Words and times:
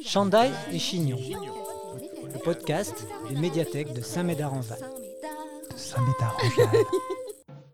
Chandail 0.00 0.52
et 0.72 0.78
Chignon, 0.78 1.18
le 2.32 2.38
podcast 2.38 3.06
des 3.28 3.36
médiathèques 3.36 3.92
de 3.92 4.00
Saint-Médard-en-Val. 4.00 4.78
Saint-Médard-en-Val. 5.76 6.84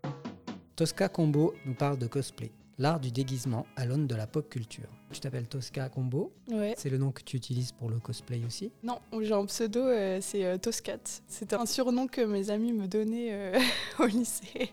Tosca 0.75 1.07
Combo 1.09 1.53
nous 1.65 1.73
parle 1.75 1.97
de 1.97 2.07
cosplay, 2.07 2.51
l'art 2.77 2.99
du 2.99 3.11
déguisement 3.11 3.65
à 3.75 3.85
l'aune 3.85 4.07
de 4.07 4.15
la 4.15 4.27
pop 4.27 4.49
culture. 4.49 4.87
Tu 5.11 5.19
t'appelles 5.19 5.47
Tosca 5.47 5.87
Combo, 5.89 6.31
Ouais. 6.49 6.73
c'est 6.77 6.89
le 6.89 6.97
nom 6.97 7.11
que 7.11 7.21
tu 7.21 7.37
utilises 7.37 7.71
pour 7.71 7.89
le 7.89 7.99
cosplay 7.99 8.41
aussi. 8.45 8.71
Non, 8.83 8.99
j'ai 9.21 9.33
un 9.33 9.45
pseudo, 9.45 9.81
euh, 9.81 10.19
c'est 10.21 10.45
euh, 10.45 10.57
Toscat. 10.57 10.99
C'était 11.27 11.55
un 11.55 11.65
surnom 11.65 12.07
que 12.07 12.21
mes 12.21 12.49
amis 12.49 12.73
me 12.73 12.87
donnaient 12.87 13.29
euh, 13.31 13.59
au 13.99 14.05
lycée. 14.05 14.71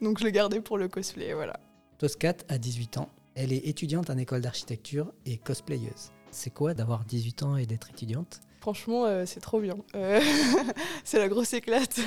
Donc 0.00 0.18
je 0.18 0.24
le 0.24 0.30
gardais 0.30 0.60
pour 0.60 0.78
le 0.78 0.88
cosplay, 0.88 1.32
voilà. 1.32 1.58
Toscat 1.98 2.36
a 2.48 2.58
18 2.58 2.98
ans, 2.98 3.08
elle 3.34 3.52
est 3.52 3.66
étudiante 3.68 4.10
en 4.10 4.18
école 4.18 4.40
d'architecture 4.42 5.12
et 5.26 5.38
cosplayeuse. 5.38 6.10
C'est 6.32 6.50
quoi 6.50 6.72
d'avoir 6.72 7.04
18 7.04 7.42
ans 7.42 7.56
et 7.56 7.66
d'être 7.66 7.90
étudiante? 7.90 8.40
Franchement, 8.60 9.04
euh, 9.04 9.26
c'est 9.26 9.40
trop 9.40 9.60
bien. 9.60 9.76
Euh, 9.94 10.20
c'est 11.04 11.18
la 11.18 11.28
grosse 11.28 11.52
éclate. 11.52 12.00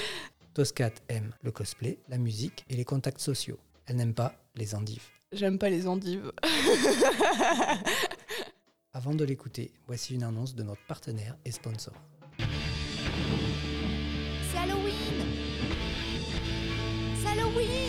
Toscat 0.54 0.90
aime 1.08 1.32
le 1.42 1.52
cosplay, 1.52 1.98
la 2.08 2.18
musique 2.18 2.64
et 2.68 2.74
les 2.74 2.84
contacts 2.84 3.20
sociaux. 3.20 3.58
Elle 3.86 3.96
n'aime 3.96 4.14
pas 4.14 4.34
les 4.56 4.74
endives. 4.74 5.04
J'aime 5.32 5.58
pas 5.58 5.70
les 5.70 5.86
endives. 5.86 6.32
Avant 8.92 9.14
de 9.14 9.24
l'écouter, 9.24 9.70
voici 9.86 10.16
une 10.16 10.24
annonce 10.24 10.56
de 10.56 10.64
notre 10.64 10.84
partenaire 10.88 11.36
et 11.44 11.52
sponsor. 11.52 11.94
C'est 14.50 14.58
Halloween 14.58 15.24
C'est 17.22 17.28
Halloween 17.28 17.87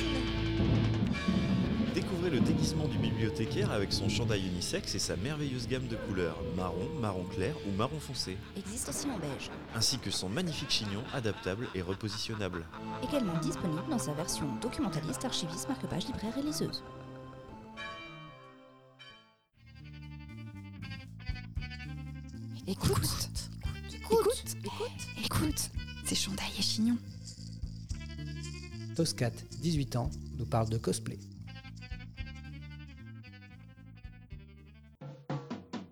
déguisement 2.69 2.87
du 2.87 2.99
bibliothécaire 2.99 3.71
avec 3.71 3.91
son 3.91 4.09
chandail 4.09 4.45
unisexe 4.45 4.93
et 4.93 4.99
sa 4.99 5.15
merveilleuse 5.15 5.67
gamme 5.67 5.87
de 5.87 5.95
couleurs 5.95 6.37
marron, 6.55 6.87
marron 7.01 7.23
clair 7.23 7.55
ou 7.67 7.75
marron 7.75 7.99
foncé, 7.99 8.37
Existe 8.55 8.89
aussi 8.89 9.07
en 9.07 9.17
beige. 9.17 9.49
ainsi 9.75 9.97
que 9.97 10.11
son 10.11 10.29
magnifique 10.29 10.69
chignon 10.69 11.03
adaptable 11.11 11.67
et 11.73 11.81
repositionnable. 11.81 12.63
Également 13.03 13.35
disponible 13.39 13.89
dans 13.89 13.97
sa 13.97 14.13
version 14.13 14.45
documentaliste, 14.61 15.25
archiviste, 15.25 15.67
marque-page, 15.67 16.05
libraire 16.05 16.37
et 16.37 16.43
liseuse. 16.43 16.83
Écoute, 22.67 23.29
écoute, 23.99 24.43
écoute, 24.63 25.25
écoute, 25.25 25.69
c'est 26.05 26.15
Chandail 26.15 26.51
et 26.59 26.61
Chignon. 26.61 26.97
Toscat, 28.95 29.31
18 29.59 29.95
ans, 29.95 30.11
nous 30.37 30.45
parle 30.45 30.69
de 30.69 30.77
cosplay. 30.77 31.17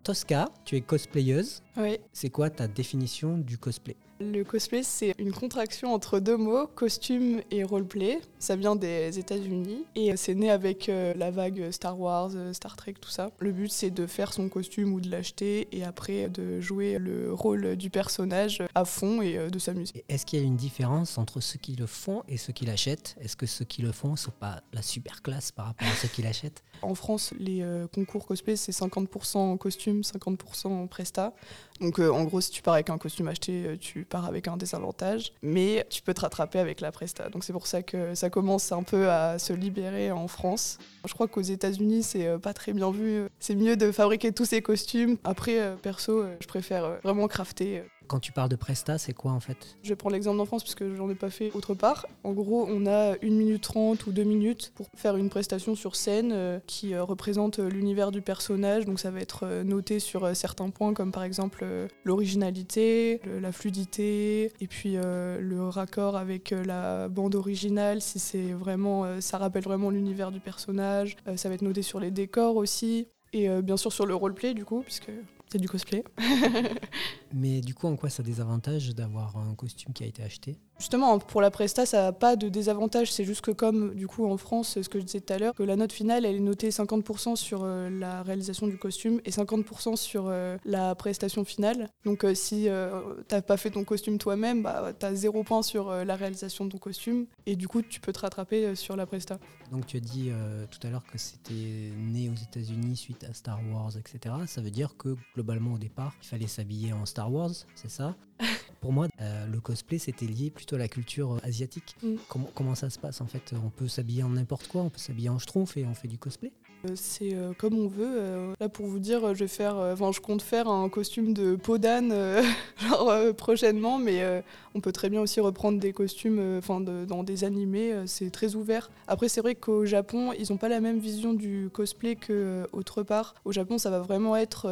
Tosca, 0.08 0.48
tu 0.64 0.78
es 0.78 0.82
cosplayeuse. 0.82 1.62
Ouais. 1.76 2.00
C'est 2.14 2.30
quoi 2.30 2.50
ta 2.50 2.70
définition 2.70 3.38
du 3.38 3.58
cosplay? 3.58 3.98
Le 4.22 4.44
cosplay, 4.44 4.82
c'est 4.82 5.14
une 5.20 5.34
contraction 5.34 5.94
entre 5.94 6.22
deux 6.22 6.38
mots, 6.38 6.66
costume 6.66 7.42
et 7.52 7.66
roleplay. 7.66 8.22
Ça 8.40 8.56
vient 8.56 8.76
des 8.76 9.18
États-Unis 9.18 9.86
et 9.96 10.16
c'est 10.16 10.36
né 10.36 10.52
avec 10.52 10.90
euh, 10.90 11.14
la 11.16 11.32
vague 11.32 11.72
Star 11.72 12.00
Wars, 12.00 12.32
euh, 12.36 12.54
Star 12.54 12.76
Trek, 12.76 12.94
tout 13.02 13.10
ça. 13.10 13.32
Le 13.40 13.52
but, 13.52 13.72
c'est 13.72 13.90
de 13.90 14.06
faire 14.06 14.32
son 14.32 14.48
costume 14.48 14.94
ou 14.94 15.02
de 15.02 15.10
l'acheter 15.10 15.68
et 15.72 15.84
après 15.84 16.30
de 16.30 16.62
jouer 16.62 17.00
le 17.00 17.34
rôle 17.34 17.76
du 17.76 17.90
personnage 17.90 18.62
à 18.76 18.86
fond 18.86 19.24
et 19.24 19.38
euh, 19.38 19.50
de 19.50 19.58
s'amuser. 19.58 20.04
Est-ce 20.08 20.26
qu'il 20.26 20.40
y 20.40 20.42
a 20.44 20.46
une 20.46 20.56
différence 20.56 21.18
entre 21.18 21.42
ceux 21.42 21.58
qui 21.58 21.76
le 21.76 21.88
font 21.88 22.22
et 22.28 22.38
ceux 22.38 22.54
qui 22.54 22.66
l'achètent? 22.66 23.16
Est-ce 23.20 23.36
que 23.36 23.48
ceux 23.48 23.66
qui 23.66 23.82
le 23.82 23.92
font 23.92 24.16
sont 24.16 24.34
pas 24.40 24.62
la 24.72 24.84
super 24.84 25.24
classe 25.24 25.52
par 25.52 25.66
rapport 25.66 25.88
à 25.88 25.96
ceux 25.96 26.08
qui 26.08 26.22
l'achètent? 26.22 26.64
En 26.84 26.94
France, 26.94 27.34
les 27.40 27.66
concours 27.92 28.28
cosplay, 28.28 28.56
c'est 28.56 28.72
50% 28.72 29.38
en 29.38 29.58
costume, 29.58 30.02
50% 30.02 30.68
en 30.68 30.86
presta. 30.86 31.34
Donc 31.82 31.98
en 31.98 32.24
gros, 32.26 32.40
si 32.40 32.52
tu 32.52 32.62
pars 32.62 32.76
avec 32.76 32.92
un 32.92 33.00
costume 33.00 33.28
acheté, 33.28 33.78
tu 33.82 34.06
pars 34.06 34.26
avec 34.26 34.48
un 34.48 34.58
désavantage. 34.58 35.34
Mais 35.42 35.88
tu 35.90 36.04
peux 36.04 36.14
te 36.14 36.22
rattraper 36.22 36.60
avec 36.60 36.80
la 36.80 36.92
presta. 36.92 37.30
Donc 37.30 37.44
c'est 37.44 37.52
pour 37.52 37.66
ça 37.66 37.82
que 37.82 38.14
ça 38.14 38.27
commence 38.30 38.72
un 38.72 38.84
peu 38.84 39.10
à 39.10 39.40
se 39.40 39.54
libérer 39.54 40.12
en 40.12 40.28
France. 40.28 40.78
Je 41.06 41.14
crois 41.14 41.28
qu'aux 41.28 41.42
États-Unis, 41.42 42.04
c'est 42.04 42.28
euh, 42.28 42.38
pas 42.38 42.54
très 42.54 42.74
bien 42.74 42.92
vu. 42.92 43.24
C'est 43.40 43.56
mieux 43.56 43.78
de 43.78 43.92
fabriquer 43.92 44.32
tous 44.32 44.46
ces 44.46 44.62
costumes. 44.62 45.18
Après, 45.24 45.60
euh, 45.60 45.76
perso, 45.76 46.22
euh, 46.22 46.36
je 46.42 46.48
préfère 46.48 46.98
vraiment 47.04 47.28
crafter. 47.28 47.84
Quand 48.08 48.20
tu 48.20 48.32
parles 48.32 48.50
de 48.50 48.56
Presta, 48.56 48.98
c'est 48.98 49.14
quoi 49.14 49.34
en 49.34 49.40
fait? 49.42 49.78
Je 49.84 49.90
vais 49.90 49.96
prendre 49.96 50.14
l'exemple 50.14 50.38
d'en 50.38 50.46
France 50.46 50.64
parce 50.64 50.76
que 50.76 50.96
j'en 50.96 51.10
ai 51.10 51.16
pas 51.16 51.30
fait 51.30 51.52
autre 51.54 51.74
part. 51.74 52.08
En 52.24 52.32
gros, 52.32 52.66
on 52.70 52.86
a 52.86 53.16
1 53.16 53.18
minute 53.24 53.62
30 53.62 54.08
ou 54.08 54.12
2 54.12 54.24
minutes 54.24 54.72
pour 54.76 54.88
faire 54.96 55.18
une 55.18 55.30
prestation 55.30 55.76
sur 55.76 55.96
scène 55.96 56.32
euh, 56.34 56.60
qui 56.68 56.94
euh, 56.94 57.04
représente 57.04 57.60
euh, 57.60 57.70
l'univers 57.70 58.12
du 58.12 58.22
personnage. 58.22 58.86
Donc 58.86 59.00
ça 59.00 59.12
va 59.12 59.20
être 59.20 59.46
noté 59.64 60.00
sur 60.00 60.36
certains 60.36 60.70
points 60.70 60.94
comme 60.94 61.12
par 61.12 61.24
exemple 61.24 61.66
l'originalité, 62.06 63.20
la 63.42 63.52
fluidité 63.52 64.52
et 64.62 64.68
puis 64.68 64.96
le 64.96 65.68
raccord 65.68 66.16
avec 66.16 66.52
la 66.52 67.08
bande 67.10 67.36
originale 67.36 68.02
si 68.02 68.20
c'est 68.20 68.54
vraiment 68.54 69.20
ça 69.22 69.38
rappelle 69.38 69.64
vraiment 69.64 69.90
l'univers 69.90 70.32
du 70.32 70.40
personnage. 70.40 71.18
Ça 71.36 71.50
va 71.50 71.56
être 71.56 71.62
noté 71.62 71.82
sur 71.82 72.00
les 72.00 72.12
décors 72.12 72.56
aussi 72.56 73.08
et 73.34 73.50
bien 73.62 73.78
sûr 73.78 73.92
sur 73.92 74.06
le 74.06 74.16
roleplay 74.16 74.54
du 74.54 74.66
coup 74.66 74.82
puisque 74.82 75.12
c'est 75.50 75.60
du 75.60 75.70
cosplay. 75.70 76.04
Mais 77.34 77.62
du 77.62 77.74
coup, 77.74 77.88
en 77.88 77.96
quoi 77.96 78.10
ça 78.10 78.24
désavantage 78.24 78.96
d'avoir 78.96 79.38
un 79.38 79.56
costume 79.56 79.94
qui 79.94 80.04
a 80.04 80.08
été 80.08 80.24
acheté? 80.24 80.58
Justement, 80.80 81.18
pour 81.18 81.42
la 81.42 81.50
presta, 81.50 81.86
ça 81.86 82.04
n'a 82.04 82.12
pas 82.12 82.36
de 82.36 82.50
désavantage. 82.50 83.12
C'est 83.12 83.26
juste 83.26 83.42
que 83.42 83.52
comme, 83.52 83.96
du 83.96 84.08
coup, 84.08 84.28
en 84.28 84.38
France, 84.38 84.80
ce 84.82 84.88
que 84.88 85.00
je 85.00 85.06
disais 85.06 85.22
tout 85.22 85.34
à 85.34 85.40
l'heure, 85.40 85.56
que 85.56 85.64
la 85.64 85.76
note 85.76 85.92
finale, 85.92 86.26
elle 86.26 86.36
est 86.36 86.40
notée 86.40 86.70
50% 86.70 87.36
sur 87.36 87.64
euh, 87.64 87.90
la 87.90 88.22
réalisation 88.22 88.68
du 88.68 88.78
costume 88.78 89.20
et 89.26 89.32
50% 89.32 89.96
sur 89.96 90.28
euh, 90.28 90.58
la 90.66 90.96
prestation 90.96 91.44
finale. 91.44 91.90
Donc 92.06 92.24
euh, 92.24 92.34
si 92.36 92.70
euh, 92.70 93.02
t'as 93.28 93.42
pas 93.42 93.58
fait 93.58 93.72
ton 93.72 93.84
costume 93.84 94.18
toi-même, 94.18 94.64
bah, 94.64 94.94
t'as 94.98 95.14
zéro 95.14 95.44
point 95.44 95.62
sur 95.62 95.92
la 95.92 96.16
réalisation 96.16 96.66
de 96.66 96.72
ton 96.72 96.78
costume 96.78 97.26
et 97.46 97.56
du 97.56 97.68
coup, 97.68 97.82
tu 97.82 98.00
peux 98.00 98.14
te 98.14 98.20
rattraper 98.20 98.76
sur 98.76 98.96
la 98.96 99.06
presta. 99.06 99.40
Donc 99.72 99.86
tu 99.86 99.98
as 99.98 100.00
dit 100.00 100.32
tout 100.72 100.80
à 100.88 100.90
l'heure 100.90 101.04
que 101.06 101.18
c'était 101.18 101.92
né 101.98 102.30
aux 102.30 102.36
États-Unis 102.36 102.96
suite 102.96 103.24
à 103.24 103.34
Star 103.34 103.60
Wars, 103.72 103.92
etc. 103.98 104.36
Ça 104.46 104.62
veut 104.62 104.72
dire 104.72 104.96
que 104.98 105.16
globalement 105.34 105.74
au 105.74 105.78
départ, 105.78 106.14
il 106.22 106.28
fallait 106.28 106.48
s'habiller 106.48 106.94
en 106.94 107.06
Star 107.06 107.17
Wars, 107.26 107.52
c'est 107.76 107.90
ça 107.90 108.16
Pour 108.82 108.94
moi, 108.94 109.08
euh, 109.22 109.48
le 109.48 109.60
cosplay 109.60 109.98
c'était 109.98 110.28
lié 110.28 110.52
plutôt 110.52 110.76
à 110.76 110.80
la 110.80 110.88
culture 110.88 111.34
euh, 111.34 111.40
asiatique. 111.44 111.96
Mm. 112.04 112.16
Comment, 112.30 112.50
comment 112.54 112.76
ça 112.76 112.90
se 112.92 113.00
passe 113.00 113.22
en 113.22 113.26
fait? 113.26 113.54
On 113.66 113.70
peut 113.70 113.88
s'habiller 113.88 114.24
en 114.24 114.30
n'importe 114.30 114.68
quoi, 114.68 114.84
on 114.84 114.90
peut 114.90 115.00
s'habiller 115.00 115.30
en 115.30 115.40
schtroumpf 115.40 115.76
et 115.78 115.86
on 115.86 115.96
fait 115.96 116.08
du 116.08 116.20
cosplay? 116.20 116.52
Euh, 116.86 116.92
C'est 116.96 117.34
euh, 117.34 117.54
comme 117.58 117.74
on 117.74 117.88
veut. 117.88 118.06
euh, 118.20 118.54
là, 118.60 118.70
pour 118.70 118.86
vous 118.86 119.00
dire, 119.00 119.34
je 119.34 119.40
vais 119.40 119.48
faire, 119.48 119.76
enfin, 119.78 120.12
je 120.12 120.20
compte 120.20 120.44
faire 120.44 120.68
un 120.68 120.90
costume 120.90 121.34
de 121.34 121.56
peau 121.56 121.80
d'âne, 121.80 122.14
genre 122.78 123.12
prochainement, 123.36 123.98
mais 123.98 124.44
on 124.78 124.80
peut 124.80 124.92
très 124.92 125.10
bien 125.10 125.22
aussi 125.22 125.40
reprendre 125.40 125.80
des 125.80 125.92
costumes, 125.92 126.38
euh, 126.40 126.60
enfin, 126.60 126.80
dans 126.80 127.24
des 127.24 127.44
animés. 127.44 127.92
euh, 127.94 128.04
c'est 128.06 128.30
très 128.30 128.56
ouvert. 128.56 128.92
Après, 129.08 129.28
c'est 129.28 129.42
vrai 129.42 129.56
qu'au 129.56 129.86
Japon, 129.86 130.34
ils 130.38 130.52
n'ont 130.52 130.58
pas 130.58 130.70
la 130.70 130.80
même 130.80 131.00
vision 131.00 131.34
du 131.34 131.70
cosplay 131.74 132.16
que 132.16 132.66
euh, 132.72 133.04
part. 133.08 133.34
Au 133.44 133.52
Japon, 133.52 133.78
ça 133.78 133.90
va 133.90 134.00
vraiment 134.00 134.36
être 134.36 134.68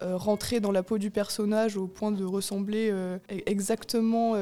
rentrer 0.00 0.60
dans 0.60 0.72
la 0.72 0.82
peau 0.82 0.98
du 0.98 1.10
personnage 1.10 1.76
au 1.76 1.86
point 1.86 2.10
de 2.10 2.24
ressembler 2.24 2.90
e- 2.90 3.18
exactement 3.28 4.32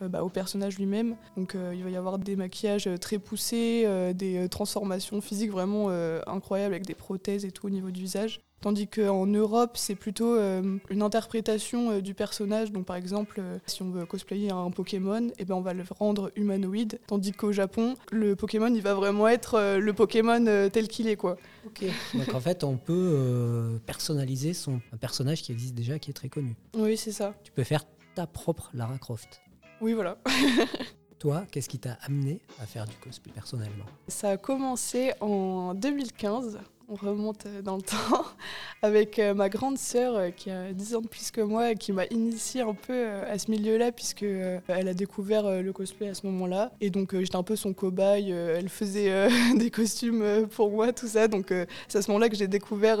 bah, 0.00 0.22
au 0.22 0.28
personnage 0.28 0.78
lui-même. 0.78 1.16
Donc, 1.36 1.56
il 1.74 1.82
va 1.82 1.90
y 1.90 1.96
avoir 1.96 2.18
des 2.18 2.36
maquillages 2.36 2.88
très 3.00 3.18
poussés, 3.18 3.86
des 4.14 4.48
transformations 4.48 5.20
physiques 5.20 5.50
vraiment 5.50 5.88
incroyables 6.26 6.74
avec 6.74 6.86
des 6.86 6.94
prothèses 6.94 7.44
et 7.44 7.50
tout 7.50 7.66
au 7.66 7.70
niveau 7.70 7.90
du 7.90 8.00
visage. 8.02 8.40
Tandis 8.62 8.86
qu'en 8.86 9.26
Europe, 9.26 9.72
c'est 9.74 9.96
plutôt 9.96 10.36
euh, 10.36 10.78
une 10.88 11.02
interprétation 11.02 11.90
euh, 11.90 12.00
du 12.00 12.14
personnage. 12.14 12.70
Donc, 12.70 12.86
par 12.86 12.94
exemple, 12.94 13.40
euh, 13.40 13.58
si 13.66 13.82
on 13.82 13.90
veut 13.90 14.06
cosplayer 14.06 14.52
un 14.52 14.70
Pokémon, 14.70 15.28
eh 15.36 15.44
ben, 15.44 15.56
on 15.56 15.60
va 15.60 15.74
le 15.74 15.82
rendre 15.98 16.30
humanoïde. 16.36 17.00
Tandis 17.08 17.32
qu'au 17.32 17.50
Japon, 17.50 17.96
le 18.12 18.36
Pokémon, 18.36 18.72
il 18.72 18.80
va 18.80 18.94
vraiment 18.94 19.26
être 19.26 19.78
le 19.78 19.92
Pokémon 19.92 20.44
tel 20.72 20.86
qu'il 20.86 21.08
est, 21.08 21.16
quoi. 21.16 21.36
Ok. 21.66 21.84
Donc 22.14 22.34
en 22.34 22.40
fait, 22.40 22.62
on 22.62 22.76
peut 22.76 23.80
personnaliser 23.84 24.54
son, 24.54 24.80
un 24.92 24.96
personnage 24.96 25.42
qui 25.42 25.50
existe 25.50 25.74
déjà, 25.74 25.98
qui 25.98 26.10
est 26.10 26.14
très 26.14 26.28
connu. 26.28 26.54
Oui, 26.74 26.96
c'est 26.96 27.12
ça. 27.12 27.34
Tu 27.42 27.50
peux 27.50 27.64
faire 27.64 27.84
ta 28.14 28.26
propre 28.26 28.70
Lara 28.74 28.98
Croft. 28.98 29.42
Oui, 29.80 29.92
voilà. 29.92 30.18
Toi, 31.22 31.44
qu'est-ce 31.52 31.68
qui 31.68 31.78
t'a 31.78 31.98
amené 32.02 32.40
à 32.60 32.66
faire 32.66 32.84
du 32.84 32.96
cosplay 32.96 33.32
personnellement? 33.32 33.84
Ça 34.08 34.30
a 34.30 34.36
commencé 34.36 35.12
en 35.20 35.72
2015. 35.72 36.58
On 36.88 36.94
remonte 36.94 37.46
dans 37.62 37.76
le 37.76 37.82
temps 37.82 38.24
avec 38.82 39.18
euh, 39.18 39.34
ma 39.34 39.48
grande 39.48 39.78
sœur 39.78 40.16
euh, 40.16 40.30
qui 40.30 40.50
a 40.50 40.72
10 40.72 40.96
ans 40.96 41.00
de 41.00 41.06
plus 41.06 41.30
que 41.30 41.40
moi 41.40 41.70
et 41.70 41.74
qui 41.76 41.92
m'a 41.92 42.06
initié 42.06 42.62
un 42.62 42.74
peu 42.74 42.92
euh, 42.92 43.32
à 43.32 43.38
ce 43.38 43.50
milieu-là 43.50 43.92
puisque 43.92 44.24
elle 44.24 44.88
a 44.88 44.94
découvert 44.94 45.62
le 45.62 45.72
cosplay 45.72 46.08
à 46.08 46.14
ce 46.14 46.26
moment-là 46.26 46.72
et 46.80 46.90
donc 46.90 47.16
j'étais 47.16 47.36
un 47.36 47.42
peu 47.42 47.56
son 47.56 47.72
cobaye. 47.72 48.30
Elle 48.30 48.68
faisait 48.68 49.28
des 49.56 49.70
costumes 49.70 50.48
pour 50.48 50.70
moi, 50.70 50.92
tout 50.92 51.06
ça. 51.06 51.28
Donc 51.28 51.52
c'est 51.88 51.98
à 51.98 52.02
ce 52.02 52.10
moment-là 52.10 52.28
que 52.28 52.36
j'ai 52.36 52.48
découvert 52.48 52.98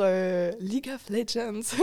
League 0.60 0.90
of 0.94 1.08
Legends. 1.10 1.76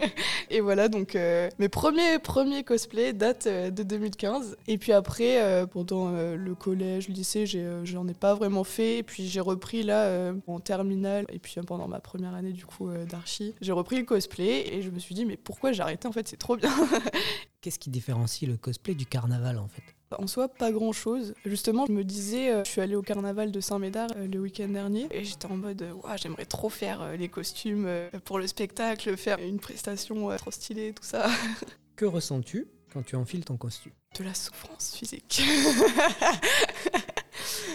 et 0.50 0.60
voilà 0.60 0.88
donc 0.88 1.16
mes 1.58 1.68
premiers 1.68 2.18
premiers 2.18 2.64
cosplays 2.64 3.12
datent 3.12 3.48
de 3.48 3.82
2015 3.82 4.56
et 4.68 4.78
puis 4.78 4.92
après 4.92 5.66
pendant 5.72 6.10
le 6.10 6.54
collège, 6.54 7.08
le 7.08 7.14
lycée, 7.14 7.46
j'en 7.84 8.08
ai 8.08 8.14
pas 8.14 8.34
vraiment 8.34 8.64
fait 8.64 8.98
et 8.98 9.02
puis 9.02 9.26
j'ai 9.28 9.40
repris 9.40 9.82
là 9.82 10.32
en 10.46 10.60
terminale 10.60 10.93
terminale 10.94 11.26
et 11.32 11.38
puis 11.38 11.54
pendant 11.66 11.88
ma 11.88 12.00
première 12.00 12.34
année 12.34 12.52
du 12.52 12.66
coup 12.66 12.90
d'archi, 13.08 13.54
j'ai 13.60 13.72
repris 13.72 13.96
le 13.96 14.04
cosplay 14.04 14.74
et 14.74 14.82
je 14.82 14.90
me 14.90 14.98
suis 14.98 15.14
dit 15.14 15.24
mais 15.24 15.36
pourquoi 15.36 15.72
j'ai 15.72 15.82
arrêté 15.82 16.06
en 16.08 16.12
fait 16.12 16.28
c'est 16.28 16.36
trop 16.36 16.56
bien. 16.56 16.72
Qu'est-ce 17.60 17.78
qui 17.78 17.90
différencie 17.90 18.48
le 18.48 18.56
cosplay 18.56 18.94
du 18.94 19.06
carnaval 19.06 19.58
en 19.58 19.68
fait? 19.68 19.82
En 20.18 20.26
soi, 20.26 20.48
pas 20.48 20.70
grand 20.70 20.92
chose. 20.92 21.34
Justement, 21.44 21.86
je 21.86 21.92
me 21.92 22.04
disais, 22.04 22.62
je 22.64 22.70
suis 22.70 22.80
allée 22.80 22.94
au 22.94 23.02
carnaval 23.02 23.50
de 23.50 23.60
Saint-Médard 23.60 24.10
le 24.16 24.38
week-end 24.38 24.68
dernier 24.68 25.08
et 25.10 25.24
j'étais 25.24 25.46
en 25.46 25.56
mode, 25.56 25.84
j'aimerais 26.22 26.44
trop 26.44 26.68
faire 26.68 27.16
les 27.16 27.28
costumes 27.28 27.88
pour 28.24 28.38
le 28.38 28.46
spectacle, 28.46 29.16
faire 29.16 29.40
une 29.40 29.58
prestation 29.58 30.36
trop 30.36 30.50
stylée, 30.52 30.92
tout 30.92 31.04
ça. 31.04 31.26
Que 31.96 32.06
ressens-tu 32.06 32.66
quand 32.92 33.04
tu 33.04 33.14
enfiles 33.14 33.44
ton 33.44 33.56
costume? 33.56 33.92
De 34.18 34.24
la 34.24 34.34
souffrance 34.34 34.96
physique. 34.96 35.42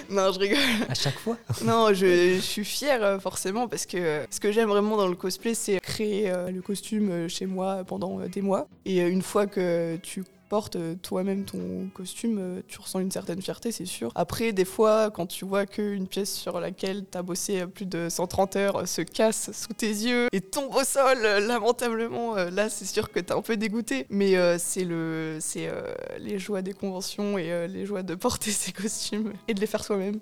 non, 0.09 0.31
je 0.31 0.39
rigole. 0.39 0.57
À 0.87 0.93
chaque 0.93 1.17
fois 1.19 1.37
Non, 1.63 1.93
je, 1.93 2.39
suis 2.39 2.65
fière 2.65 3.03
euh, 3.03 3.19
forcément 3.19 3.67
parce 3.67 3.85
que 3.85 4.25
ce 4.29 4.39
que 4.39 4.51
j'aime 4.51 4.69
vraiment 4.69 4.97
dans 4.97 5.07
le 5.07 5.15
cosplay, 5.15 5.53
c'est 5.53 5.79
créer 5.79 6.29
euh, 6.29 6.49
le 6.49 6.61
costume 6.61 7.11
euh, 7.11 7.27
chez 7.27 7.45
moi 7.45 7.83
pendant 7.85 8.19
des 8.19 8.41
mois. 8.41 8.67
Et 8.85 8.99
une 8.99 9.21
fois 9.21 9.45
que 9.45 9.97
tu 10.01 10.23
portes 10.49 10.75
euh, 10.75 10.95
toi-même 10.95 11.45
ton 11.45 11.89
costume, 11.93 12.37
euh, 12.39 12.61
tu 12.67 12.79
ressens 12.81 12.99
une 12.99 13.11
certaine 13.11 13.41
fierté, 13.41 13.71
c'est 13.71 13.85
sûr. 13.85 14.11
Après, 14.15 14.51
des 14.51 14.65
fois, 14.65 15.11
quand 15.11 15.27
tu 15.27 15.45
vois 15.45 15.65
qu'une 15.65 16.07
pièce 16.07 16.33
sur 16.33 16.59
laquelle 16.59 17.05
tu 17.09 17.17
as 17.17 17.21
bossé 17.21 17.65
plus 17.67 17.85
de 17.85 18.09
130 18.09 18.55
heures 18.57 18.87
se 18.87 19.01
casse 19.01 19.51
sous 19.53 19.73
tes 19.73 19.87
yeux 19.87 20.27
et 20.33 20.41
tombe 20.41 20.75
au 20.75 20.83
sol 20.83 21.19
euh, 21.23 21.39
lamentablement, 21.39 22.35
là, 22.35 22.69
c'est 22.69 22.85
sûr 22.85 23.11
que 23.11 23.19
tu 23.19 23.27
es 23.27 23.31
un 23.31 23.41
peu 23.41 23.55
dégoûté. 23.55 24.07
Mais 24.09 24.35
c'est 24.57 24.83
le, 24.83 25.37
c'est 25.39 25.69
les 26.17 26.39
joies 26.39 26.61
des 26.61 26.73
conventions 26.73 27.37
et 27.37 27.67
les 27.67 27.85
joies 27.85 28.01
de 28.01 28.15
porter 28.15 28.51
ces 28.51 28.71
costumes 28.71 29.33
et 29.47 29.53
de 29.53 29.59
les 29.59 29.67
faire 29.67 29.83
soi-même. 29.83 30.19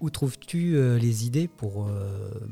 Où 0.00 0.10
trouves-tu 0.10 0.76
les 0.98 1.26
idées 1.26 1.46
pour, 1.46 1.88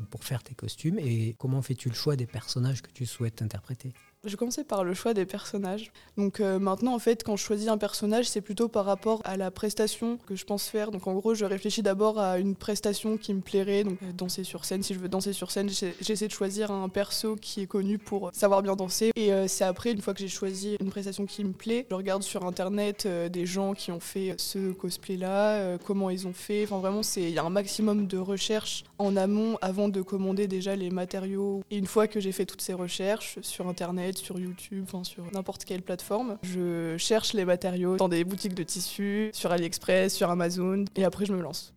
pour 0.09 0.23
faire 0.23 0.43
tes 0.43 0.55
costumes 0.55 0.97
et 0.99 1.35
comment 1.37 1.61
fais-tu 1.61 1.89
le 1.89 1.95
choix 1.95 2.15
des 2.15 2.27
personnages 2.27 2.81
que 2.81 2.91
tu 2.91 3.05
souhaites 3.05 3.41
interpréter? 3.41 3.93
Je 4.25 4.35
commençais 4.35 4.65
par 4.65 4.83
le 4.83 4.93
choix 4.93 5.13
des 5.13 5.25
personnages. 5.25 5.91
Donc 6.17 6.39
euh, 6.41 6.59
maintenant, 6.59 6.93
en 6.93 6.99
fait, 6.99 7.23
quand 7.23 7.37
je 7.37 7.43
choisis 7.43 7.69
un 7.69 7.77
personnage, 7.77 8.27
c'est 8.27 8.41
plutôt 8.41 8.67
par 8.67 8.83
rapport 8.83 9.21
à 9.23 9.37
la 9.37 9.49
prestation 9.49 10.17
que 10.27 10.35
je 10.35 10.45
pense 10.45 10.67
faire. 10.67 10.91
Donc 10.91 11.07
en 11.07 11.13
gros, 11.13 11.33
je 11.33 11.45
réfléchis 11.45 11.81
d'abord 11.81 12.19
à 12.19 12.37
une 12.37 12.55
prestation 12.55 13.17
qui 13.17 13.33
me 13.33 13.39
plairait. 13.39 13.85
Donc 13.85 13.97
euh, 14.03 14.11
danser 14.11 14.43
sur 14.43 14.65
scène, 14.65 14.83
si 14.83 14.93
je 14.93 14.99
veux 14.99 15.07
danser 15.07 15.31
sur 15.31 15.51
scène, 15.51 15.69
j'essaie 15.69 16.27
de 16.27 16.33
choisir 16.33 16.69
un 16.71 16.89
perso 16.89 17.37
qui 17.37 17.61
est 17.61 17.67
connu 17.67 17.97
pour 17.97 18.29
savoir 18.33 18.61
bien 18.61 18.75
danser. 18.75 19.11
Et 19.15 19.31
euh, 19.31 19.47
c'est 19.47 19.63
après, 19.63 19.91
une 19.91 20.01
fois 20.01 20.13
que 20.13 20.19
j'ai 20.19 20.27
choisi 20.27 20.75
une 20.81 20.89
prestation 20.89 21.25
qui 21.25 21.45
me 21.45 21.53
plaît, 21.53 21.85
je 21.89 21.95
regarde 21.95 22.23
sur 22.23 22.45
internet 22.45 23.07
des 23.07 23.45
gens 23.45 23.73
qui 23.73 23.91
ont 23.91 24.01
fait 24.01 24.35
ce 24.37 24.71
cosplay-là, 24.73 25.77
comment 25.85 26.09
ils 26.09 26.27
ont 26.27 26.33
fait. 26.33 26.63
Enfin 26.63 26.79
vraiment, 26.79 27.01
il 27.15 27.29
y 27.29 27.39
a 27.39 27.43
un 27.43 27.49
maximum 27.49 28.07
de 28.07 28.17
recherches 28.17 28.83
en 28.97 29.15
amont 29.15 29.57
avant 29.61 29.87
de 29.87 30.01
commander 30.01 30.47
déjà 30.47 30.75
les 30.75 30.89
matériaux. 30.89 31.61
Et 31.71 31.77
une 31.77 31.87
fois 31.87 32.07
que 32.07 32.19
j'ai 32.19 32.31
fait 32.31 32.45
toutes 32.45 32.61
ces 32.61 32.73
recherches 32.73 33.39
sur 33.41 33.67
internet, 33.67 34.08
sur 34.17 34.39
YouTube, 34.39 34.85
enfin 34.87 35.03
sur 35.03 35.31
n'importe 35.31 35.65
quelle 35.65 35.81
plateforme. 35.81 36.37
Je 36.43 36.97
cherche 36.97 37.33
les 37.33 37.45
matériaux 37.45 37.97
dans 37.97 38.09
des 38.09 38.23
boutiques 38.23 38.55
de 38.55 38.63
tissus, 38.63 39.29
sur 39.33 39.51
AliExpress, 39.51 40.13
sur 40.13 40.29
Amazon, 40.29 40.85
et 40.95 41.03
après 41.03 41.25
je 41.25 41.33
me 41.33 41.41
lance. 41.41 41.73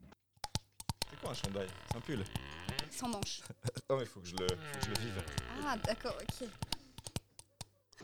C'est 1.10 1.20
quoi 1.20 1.30
un 1.30 1.34
chandail? 1.34 1.66
C'est 1.90 1.96
un 1.96 2.00
pull? 2.00 2.24
Sans 2.90 3.08
manche. 3.08 3.42
non 3.90 3.96
mais 3.98 4.04
faut 4.04 4.20
que 4.20 4.28
je 4.28 4.36
le, 4.36 4.46
faut 4.48 4.78
que 4.78 4.84
je 4.84 4.90
le 4.90 4.98
vive. 5.00 5.22
Ah 5.66 5.76
d'accord, 5.84 6.16
ok. 6.20 6.48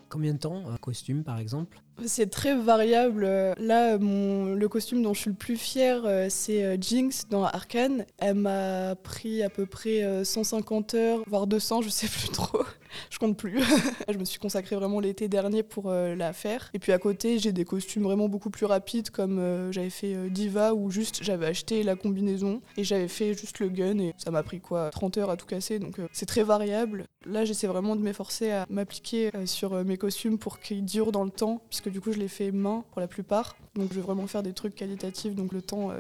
Combien 0.09 0.35
de 0.35 0.39
temps 0.39 0.69
un 0.69 0.77
costume 0.79 1.25
par 1.25 1.39
exemple? 1.39 1.81
C'est 2.07 2.31
très 2.31 2.57
variable. 2.57 3.25
Là, 3.59 3.99
mon, 3.99 4.55
le 4.55 4.69
costume 4.69 5.03
dont 5.03 5.15
je 5.15 5.21
suis 5.21 5.31
le 5.31 5.37
plus 5.37 5.57
fière, 5.57 6.03
euh, 6.05 6.27
c'est 6.29 6.65
euh, 6.65 6.77
Jinx 6.81 7.27
dans 7.29 7.45
Arkane. 7.45 8.05
Elle 8.19 8.37
m'a 8.37 8.95
pris 8.95 9.43
à 9.43 9.51
peu 9.51 9.67
près 9.67 10.25
150 10.25 10.95
euh, 10.95 10.99
heures, 10.99 11.23
voire 11.27 11.47
200, 11.47 11.83
je 11.83 11.89
sais 11.89 12.07
plus 12.07 12.29
trop 12.29 12.63
je 13.11 13.19
compte 13.19 13.37
plus. 13.37 13.63
je 14.09 14.17
me 14.17 14.25
suis 14.25 14.39
consacrée 14.39 14.77
vraiment 14.77 15.01
l'été 15.01 15.29
dernier 15.29 15.63
pour 15.63 15.91
la 15.91 16.33
faire. 16.33 16.71
Et 16.73 16.79
puis 16.79 16.93
à 16.93 16.99
côté, 16.99 17.39
j'ai 17.39 17.53
des 17.53 17.67
costumes 17.67 18.03
vraiment 18.03 18.29
beaucoup 18.29 18.49
plus 18.49 18.65
rapides, 18.65 19.11
comme 19.11 19.71
j'avais 19.73 19.91
fait 19.91 20.31
Diva, 20.31 20.73
où 20.73 20.91
juste 20.91 21.23
j'avais 21.23 21.47
acheté 21.47 21.83
la 21.83 21.97
combinaison 21.97 22.63
et 22.79 22.85
j'avais 22.85 23.09
fait 23.09 23.35
juste 23.35 23.59
le 23.59 23.69
gun, 23.69 23.99
et 23.99 24.15
ça 24.17 24.31
m'a 24.31 24.43
pris 24.43 24.61
quoi 24.61 24.89
30 24.89 25.19
heures 25.19 25.31
à 25.31 25.37
tout 25.37 25.45
casser, 25.45 25.79
donc 25.79 26.01
c'est 26.13 26.25
très 26.25 26.43
variable. 26.43 27.05
Là, 27.27 27.45
j'essaie 27.45 27.67
vraiment 27.67 27.95
de 27.95 28.01
m'efforcer 28.01 28.53
à 28.53 28.67
m'appliquer 28.71 29.31
sur 29.45 29.85
mes 29.85 29.99
costumes 29.99 30.39
pour 30.39 30.59
qu'ils 30.59 30.85
durent 30.85 31.13
dans 31.13 31.25
le 31.25 31.31
temps, 31.31 31.61
puisque 31.69 31.88
du 31.91 32.01
coup, 32.01 32.13
je 32.13 32.19
les 32.19 32.29
fais 32.29 32.53
main 32.53 32.85
pour 32.93 33.01
la 33.01 33.09
plupart. 33.09 33.57
Donc 33.75 33.91
je 33.91 33.97
vais 33.97 34.03
vraiment 34.03 34.27
faire 34.27 34.43
des 34.43 34.53
trucs 34.53 34.75
qualitatifs, 34.75 35.35
donc 35.35 35.53
le 35.53 35.63
temps 35.63 35.93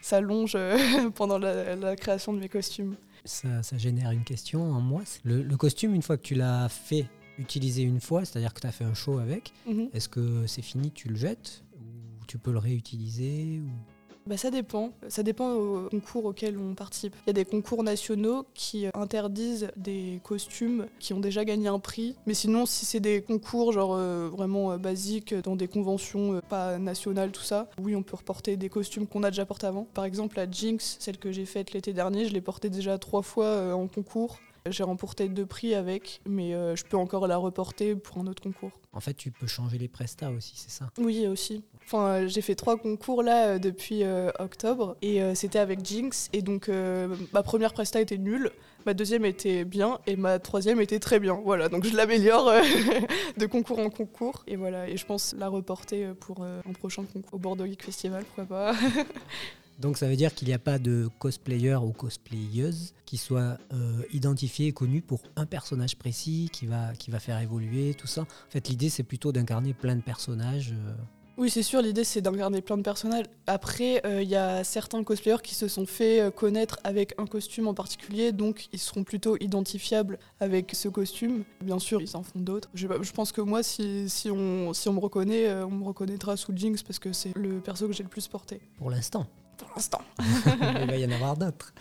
s'allonge 0.00 0.56
pendant 1.14 1.38
la 1.38 1.96
création 1.96 2.32
de 2.32 2.38
mes 2.38 2.48
costumes 2.48 2.96
ça, 3.24 3.78
génère 3.78 4.10
une 4.10 4.24
question 4.24 4.62
en 4.62 4.80
moi. 4.80 5.02
Le, 5.24 5.56
costume, 5.56 5.94
une 5.94 6.02
fois 6.02 6.16
que 6.16 6.22
tu 6.22 6.34
l'as 6.34 6.68
fait 6.68 7.06
utiliser 7.38 7.82
une 7.82 8.00
fois, 8.00 8.24
c'est-à-dire 8.24 8.54
que 8.54 8.60
tu 8.60 8.66
as 8.66 8.72
fait 8.72 8.84
un 8.84 8.94
show 8.94 9.18
avec, 9.18 9.52
mhm. 9.66 9.88
est-ce 9.92 10.08
que 10.08 10.46
c'est 10.46 10.62
fini, 10.62 10.90
tu 10.90 11.08
le 11.08 11.16
jettes 11.16 11.64
Ou 11.80 12.26
tu 12.26 12.38
peux 12.38 12.52
le 12.52 12.58
réutiliser 12.58 13.60
ou 13.60 13.70
bah, 14.26 14.36
ça 14.36 14.50
dépend. 14.50 14.92
Ça 15.08 15.22
dépend 15.22 15.52
au 15.52 15.88
concours 15.90 16.24
auquel 16.24 16.58
on 16.58 16.74
participe. 16.74 17.14
Il 17.26 17.28
y 17.28 17.30
a 17.30 17.34
des 17.34 17.44
concours 17.44 17.82
nationaux 17.82 18.46
qui 18.54 18.86
interdisent 18.94 19.68
des 19.76 20.20
costumes 20.22 20.86
qui 20.98 21.12
ont 21.12 21.20
déjà 21.20 21.44
gagné 21.44 21.68
un 21.68 21.78
prix. 21.78 22.16
Mais 22.26 22.34
sinon, 22.34 22.66
si 22.66 22.86
c'est 22.86 23.00
des 23.00 23.22
concours 23.22 23.72
genre 23.72 23.94
euh, 23.94 24.28
vraiment 24.30 24.72
euh, 24.72 24.78
basiques 24.78 25.34
dans 25.34 25.56
des 25.56 25.68
conventions 25.68 26.34
euh, 26.34 26.40
pas 26.40 26.78
nationales, 26.78 27.32
tout 27.32 27.42
ça, 27.42 27.68
oui, 27.78 27.94
on 27.94 28.02
peut 28.02 28.16
reporter 28.16 28.56
des 28.56 28.68
costumes 28.68 29.06
qu'on 29.06 29.22
a 29.22 29.30
déjà 29.30 29.44
portés 29.44 29.66
avant. 29.66 29.86
Par 29.92 30.04
exemple, 30.04 30.36
la 30.36 30.50
Jinx, 30.50 30.96
celle 31.00 31.18
que 31.18 31.30
j'ai 31.30 31.46
faite 31.46 31.72
l'été 31.72 31.92
dernier, 31.92 32.26
je 32.26 32.32
l'ai 32.32 32.40
portée 32.40 32.70
déjà 32.70 32.98
trois 32.98 33.22
fois 33.22 33.74
en 33.74 33.86
concours. 33.88 34.38
J'ai 34.70 34.82
remporté 34.82 35.28
deux 35.28 35.46
prix 35.46 35.74
avec, 35.74 36.20
mais 36.26 36.52
je 36.52 36.84
peux 36.84 36.96
encore 36.96 37.26
la 37.26 37.36
reporter 37.36 37.94
pour 37.94 38.18
un 38.18 38.26
autre 38.26 38.42
concours. 38.42 38.72
En 38.92 39.00
fait, 39.00 39.14
tu 39.14 39.30
peux 39.30 39.46
changer 39.46 39.76
les 39.76 39.88
prestats 39.88 40.30
aussi, 40.30 40.54
c'est 40.56 40.70
ça? 40.70 40.90
Oui, 40.98 41.26
aussi. 41.26 41.64
Enfin, 41.86 42.06
euh, 42.06 42.28
j'ai 42.28 42.40
fait 42.40 42.54
trois 42.54 42.78
concours 42.78 43.22
là 43.22 43.48
euh, 43.48 43.58
depuis 43.58 44.04
euh, 44.04 44.30
octobre 44.38 44.96
et 45.02 45.20
c'était 45.34 45.58
avec 45.58 45.84
Jinx. 45.84 46.28
Et 46.32 46.42
donc, 46.42 46.70
ma 47.32 47.42
première 47.42 47.72
presta 47.72 48.00
était 48.00 48.18
nulle, 48.18 48.50
ma 48.86 48.94
deuxième 48.94 49.24
était 49.24 49.64
bien 49.64 49.98
et 50.06 50.16
ma 50.16 50.38
troisième 50.38 50.80
était 50.80 50.98
très 50.98 51.20
bien. 51.20 51.40
Voilà, 51.44 51.68
donc 51.68 51.84
je 51.84 51.96
l'améliore 51.96 52.52
de 53.36 53.46
concours 53.46 53.78
en 53.78 53.90
concours. 53.90 54.44
Et 54.46 54.56
voilà, 54.56 54.88
et 54.88 54.96
je 54.96 55.06
pense 55.06 55.34
la 55.38 55.48
reporter 55.48 56.14
pour 56.14 56.44
un 56.44 56.72
prochain 56.72 57.04
concours 57.04 57.34
au 57.34 57.38
Bordeaux 57.38 57.66
Geek 57.66 57.82
Festival, 57.82 58.24
pourquoi 58.24 58.44
pas. 58.44 58.74
Donc 59.78 59.98
ça 59.98 60.08
veut 60.08 60.16
dire 60.16 60.34
qu'il 60.34 60.48
n'y 60.48 60.54
a 60.54 60.58
pas 60.58 60.78
de 60.78 61.08
cosplayer 61.18 61.74
ou 61.76 61.92
cosplayeuse 61.92 62.94
qui 63.04 63.16
soit 63.16 63.58
identifié 64.12 64.68
et 64.68 64.72
connu 64.72 65.02
pour 65.02 65.20
un 65.36 65.46
personnage 65.46 65.96
précis 65.96 66.48
qui 66.52 66.66
va, 66.66 66.92
qui 66.98 67.10
va 67.10 67.18
faire 67.18 67.38
évoluer 67.40 67.94
tout 67.94 68.06
ça. 68.06 68.22
En 68.22 68.50
fait, 68.50 68.68
l'idée 68.68 68.88
c'est 68.88 69.02
plutôt 69.02 69.32
d'incarner 69.32 69.74
plein 69.74 69.96
de 69.96 70.02
personnages. 70.02 70.74
Oui, 71.36 71.50
c'est 71.50 71.64
sûr, 71.64 71.82
l'idée 71.82 72.04
c'est 72.04 72.20
d'incarner 72.20 72.60
plein 72.60 72.76
de 72.76 72.82
personnages. 72.82 73.24
Après, 73.48 74.00
il 74.04 74.08
euh, 74.08 74.22
y 74.22 74.36
a 74.36 74.62
certains 74.62 75.02
cosplayers 75.02 75.42
qui 75.42 75.56
se 75.56 75.66
sont 75.66 75.84
fait 75.84 76.20
euh, 76.20 76.30
connaître 76.30 76.78
avec 76.84 77.12
un 77.18 77.26
costume 77.26 77.66
en 77.66 77.74
particulier, 77.74 78.30
donc 78.30 78.68
ils 78.72 78.78
seront 78.78 79.02
plutôt 79.02 79.36
identifiables 79.40 80.20
avec 80.38 80.72
ce 80.74 80.88
costume. 80.88 81.42
Bien 81.60 81.80
sûr, 81.80 82.00
ils 82.00 82.16
en 82.16 82.22
font 82.22 82.38
d'autres. 82.38 82.70
Je, 82.74 82.86
pense 83.12 83.32
que 83.32 83.40
moi, 83.40 83.64
si, 83.64 84.08
si, 84.08 84.30
on, 84.30 84.72
si 84.74 84.88
on 84.88 84.92
me 84.92 85.00
reconnaît, 85.00 85.48
euh, 85.48 85.66
on 85.66 85.72
me 85.72 85.84
reconnaîtra 85.84 86.36
sous 86.36 86.52
Jinx 86.54 86.84
parce 86.84 87.00
que 87.00 87.12
c'est 87.12 87.36
le 87.36 87.58
perso 87.60 87.88
que 87.88 87.92
j'ai 87.92 88.04
le 88.04 88.08
plus 88.08 88.28
porté. 88.28 88.60
Pour 88.78 88.90
l'instant 88.90 89.26
pour 89.56 89.68
l'instant. 89.74 90.02
Il 90.18 90.86
va 90.86 90.96
y 90.96 91.06
en 91.06 91.10
avoir 91.10 91.36
d'autres. 91.36 91.72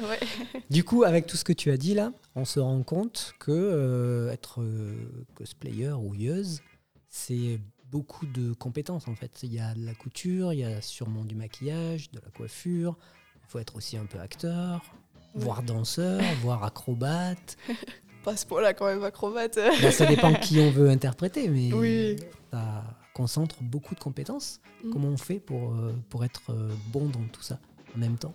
Du 0.70 0.84
coup, 0.84 1.04
avec 1.04 1.28
tout 1.28 1.38
ce 1.38 1.44
que 1.44 1.54
tu 1.54 1.72
as 1.72 1.78
dit 1.78 1.94
là, 1.94 2.12
on 2.36 2.46
se 2.46 2.60
rend 2.60 2.82
compte 2.84 3.34
que 3.40 4.30
être 4.32 4.64
cosplayer 5.36 5.92
ou 5.92 6.14
yeuse, 6.16 6.62
c'est 7.10 7.60
beaucoup 7.94 8.26
de 8.26 8.54
compétences 8.54 9.08
en 9.08 9.16
fait. 9.16 9.44
Il 9.44 9.54
y 9.54 9.60
a 9.60 9.76
de 9.76 9.86
la 9.86 9.94
couture, 9.94 10.52
il 10.52 10.60
y 10.60 10.64
a 10.64 10.82
sûrement 10.82 11.24
du 11.24 11.36
maquillage, 11.36 12.10
de 12.12 12.20
la 12.20 12.32
coiffure. 12.32 12.98
Il 13.44 13.50
faut 13.50 13.60
être 13.60 13.76
aussi 13.76 13.98
un 13.98 14.06
peu 14.06 14.20
acteur, 14.20 14.82
voire 15.36 15.62
danseur, 15.62 16.22
voire 16.42 16.64
acrobate. 16.64 17.56
Pas 18.24 18.36
ce 18.36 18.48
point-là 18.48 18.74
quand 18.74 18.88
même, 18.88 19.04
acrobate. 19.04 19.60
Bah, 19.82 19.92
ça 19.92 20.08
dépend 20.08 20.34
qui 20.34 20.60
on 20.60 20.72
veut 20.72 20.90
interpréter, 20.90 21.50
mais 21.50 21.70
ça 22.52 22.84
concentre 23.14 23.56
beaucoup 23.62 23.96
de 23.96 24.00
compétences. 24.00 24.60
Mm. 24.84 24.90
Comment 24.92 25.08
on 25.10 25.18
fait 25.18 25.40
pour, 25.40 25.74
euh, 25.74 25.94
pour 26.10 26.26
être 26.26 26.42
euh, 26.50 26.70
bon 26.92 27.06
dans 27.08 27.24
tout 27.32 27.42
ça 27.42 27.60
en 27.96 28.00
même 28.00 28.18
temps? 28.18 28.34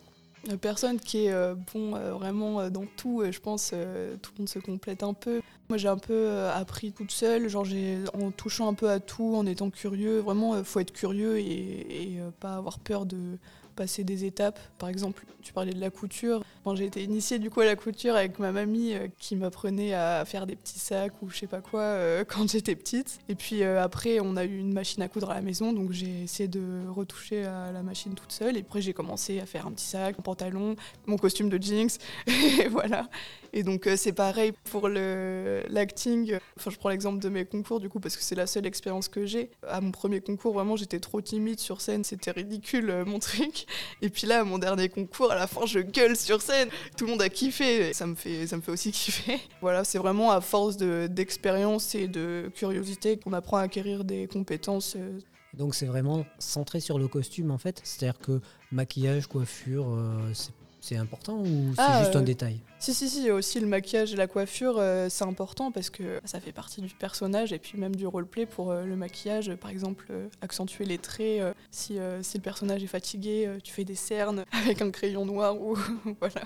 Personne 0.60 1.00
qui 1.00 1.26
est 1.26 1.32
euh, 1.32 1.56
bon 1.74 1.96
euh, 1.96 2.12
vraiment 2.12 2.70
dans 2.70 2.86
tout, 2.96 3.24
je 3.28 3.38
pense 3.40 3.70
tout 3.70 4.32
le 4.36 4.38
monde 4.38 4.48
se 4.48 4.60
complète 4.60 5.02
un 5.02 5.12
peu. 5.12 5.42
Moi 5.68 5.76
j'ai 5.76 5.88
un 5.88 5.98
peu 5.98 6.46
appris 6.46 6.92
toute 6.92 7.10
seule, 7.10 7.48
genre 7.48 7.66
en 8.14 8.30
touchant 8.30 8.68
un 8.68 8.74
peu 8.74 8.88
à 8.88 9.00
tout, 9.00 9.34
en 9.36 9.44
étant 9.44 9.68
curieux. 9.68 10.20
Vraiment, 10.20 10.56
il 10.56 10.64
faut 10.64 10.80
être 10.80 10.92
curieux 10.92 11.38
et, 11.38 12.14
et 12.14 12.20
pas 12.40 12.54
avoir 12.54 12.78
peur 12.78 13.04
de 13.04 13.36
passer 13.78 14.02
des 14.02 14.24
étapes. 14.24 14.58
Par 14.78 14.88
exemple, 14.88 15.24
tu 15.40 15.52
parlais 15.52 15.72
de 15.72 15.80
la 15.80 15.90
couture. 15.90 16.42
J'ai 16.74 16.84
été 16.84 17.02
initiée 17.02 17.38
du 17.38 17.50
coup 17.50 17.60
à 17.60 17.64
la 17.64 17.76
couture 17.76 18.14
avec 18.14 18.38
ma 18.38 18.52
mamie 18.52 18.92
euh, 18.94 19.08
qui 19.18 19.36
m'apprenait 19.36 19.94
à 19.94 20.24
faire 20.24 20.46
des 20.46 20.56
petits 20.56 20.78
sacs 20.78 21.14
ou 21.22 21.30
je 21.30 21.38
sais 21.38 21.46
pas 21.46 21.60
quoi 21.60 21.80
euh, 21.80 22.24
quand 22.28 22.50
j'étais 22.50 22.74
petite. 22.74 23.20
Et 23.28 23.34
puis 23.34 23.62
euh, 23.62 23.82
après, 23.82 24.20
on 24.20 24.36
a 24.36 24.44
eu 24.44 24.58
une 24.58 24.72
machine 24.72 25.02
à 25.02 25.08
coudre 25.08 25.30
à 25.30 25.34
la 25.34 25.40
maison, 25.40 25.72
donc 25.72 25.92
j'ai 25.92 26.24
essayé 26.24 26.48
de 26.48 26.86
retoucher 26.88 27.44
à 27.44 27.72
la 27.72 27.82
machine 27.82 28.14
toute 28.14 28.32
seule. 28.32 28.56
Et 28.56 28.60
après, 28.60 28.80
j'ai 28.80 28.92
commencé 28.92 29.40
à 29.40 29.46
faire 29.46 29.66
un 29.66 29.72
petit 29.72 29.86
sac, 29.86 30.16
un 30.18 30.22
pantalon, 30.22 30.76
mon 31.06 31.16
costume 31.16 31.48
de 31.48 31.62
jeans, 31.62 31.88
et 32.26 32.68
voilà. 32.68 33.08
Et 33.54 33.62
donc 33.62 33.88
c'est 33.96 34.12
pareil 34.12 34.52
pour 34.70 34.88
l'acting. 34.88 36.38
Enfin, 36.58 36.70
je 36.70 36.76
prends 36.76 36.90
l'exemple 36.90 37.18
de 37.18 37.28
mes 37.30 37.46
concours 37.46 37.80
du 37.80 37.88
coup 37.88 37.98
parce 37.98 38.16
que 38.16 38.22
c'est 38.22 38.34
la 38.34 38.46
seule 38.46 38.66
expérience 38.66 39.08
que 39.08 39.24
j'ai. 39.24 39.50
À 39.66 39.80
mon 39.80 39.90
premier 39.90 40.20
concours, 40.20 40.52
vraiment, 40.52 40.76
j'étais 40.76 41.00
trop 41.00 41.22
timide 41.22 41.58
sur 41.58 41.80
scène, 41.80 42.04
c'était 42.04 42.30
ridicule 42.30 43.04
mon 43.06 43.18
truc. 43.20 43.66
Et 44.02 44.08
puis 44.08 44.26
là, 44.26 44.44
mon 44.44 44.58
dernier 44.58 44.88
concours, 44.88 45.30
à 45.32 45.34
la 45.34 45.46
fin, 45.46 45.66
je 45.66 45.80
gueule 45.80 46.16
sur 46.16 46.40
scène. 46.42 46.68
Tout 46.96 47.04
le 47.06 47.12
monde 47.12 47.22
a 47.22 47.28
kiffé. 47.28 47.92
Ça 47.92 48.06
me 48.06 48.14
fait, 48.14 48.46
ça 48.46 48.56
me 48.56 48.62
fait 48.62 48.72
aussi 48.72 48.90
kiffer. 48.92 49.38
Voilà, 49.60 49.84
c'est 49.84 49.98
vraiment 49.98 50.30
à 50.30 50.40
force 50.40 50.76
de- 50.76 51.06
d'expérience 51.10 51.94
et 51.94 52.08
de 52.08 52.50
curiosité 52.54 53.18
qu'on 53.18 53.32
apprend 53.32 53.58
à 53.58 53.62
acquérir 53.62 54.04
des 54.04 54.26
compétences. 54.26 54.94
euh, 54.96 55.18
Donc 55.54 55.74
c'est 55.74 55.86
vraiment 55.86 56.24
centré 56.38 56.80
sur 56.80 56.98
le 56.98 57.08
costume 57.08 57.50
en 57.50 57.58
fait. 57.58 57.80
C'est-à-dire 57.84 58.18
que 58.20 58.40
maquillage, 58.72 59.26
coiffure, 59.26 59.86
euh, 59.90 60.32
c'est- 60.34 60.50
c'est 60.80 60.96
important 60.96 61.38
ou 61.40 61.72
c'est 61.74 61.80
Ah, 61.82 62.02
juste 62.04 62.16
un 62.16 62.20
euh, 62.20 62.24
détail 62.24 62.60
Si, 62.78 62.94
si, 62.94 63.08
si, 63.08 63.30
aussi 63.30 63.58
le 63.60 63.66
maquillage 63.66 64.12
et 64.12 64.16
la 64.16 64.26
coiffure, 64.26 64.76
euh, 64.78 65.08
c'est 65.08 65.24
important 65.24 65.72
parce 65.72 65.90
que 65.90 66.20
ça 66.24 66.40
fait 66.40 66.52
partie 66.52 66.80
du 66.80 66.94
personnage 66.94 67.52
et 67.52 67.58
puis 67.58 67.76
même 67.78 67.96
du 67.96 68.06
roleplay 68.06 68.46
pour 68.46 68.70
euh, 68.70 68.84
le 68.84 68.94
maquillage. 68.96 69.54
Par 69.56 69.70
exemple, 69.70 70.12
accentuer 70.40 70.84
les 70.84 70.98
traits. 70.98 71.42
si, 71.70 71.98
si 72.22 72.38
le 72.38 72.42
personnage 72.42 72.82
est 72.82 72.86
fatigué, 72.86 73.50
tu 73.64 73.72
fais 73.72 73.84
des 73.84 73.94
cernes 73.96 74.44
avec 74.52 74.80
un 74.82 74.90
crayon 74.90 75.24
noir 75.26 75.60
ou 75.60 75.76
voilà. 76.20 76.42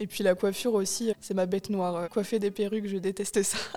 Et 0.00 0.06
puis 0.06 0.24
la 0.24 0.34
coiffure 0.34 0.74
aussi, 0.74 1.12
c'est 1.20 1.34
ma 1.34 1.46
bête 1.46 1.70
noire. 1.70 2.08
Coiffer 2.08 2.38
des 2.38 2.50
perruques, 2.50 2.86
je 2.88 2.96
déteste 2.98 3.42
ça. 3.42 3.58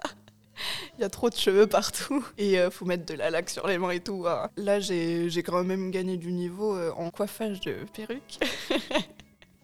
Il 0.97 1.01
y 1.01 1.03
a 1.03 1.09
trop 1.09 1.29
de 1.29 1.35
cheveux 1.35 1.65
partout 1.65 2.23
et 2.37 2.59
euh, 2.59 2.69
faut 2.69 2.85
mettre 2.85 3.05
de 3.05 3.15
la 3.15 3.31
laque 3.31 3.49
sur 3.49 3.65
les 3.67 3.79
mains 3.79 3.89
et 3.91 3.99
tout. 3.99 4.25
hein. 4.27 4.47
Là, 4.57 4.79
j'ai 4.79 5.27
j'ai 5.29 5.41
quand 5.41 5.63
même 5.63 5.89
gagné 5.89 6.17
du 6.17 6.31
niveau 6.31 6.75
euh, 6.75 6.91
en 6.97 7.09
coiffage 7.09 7.61
de 7.61 7.77
perruques. 7.93 8.37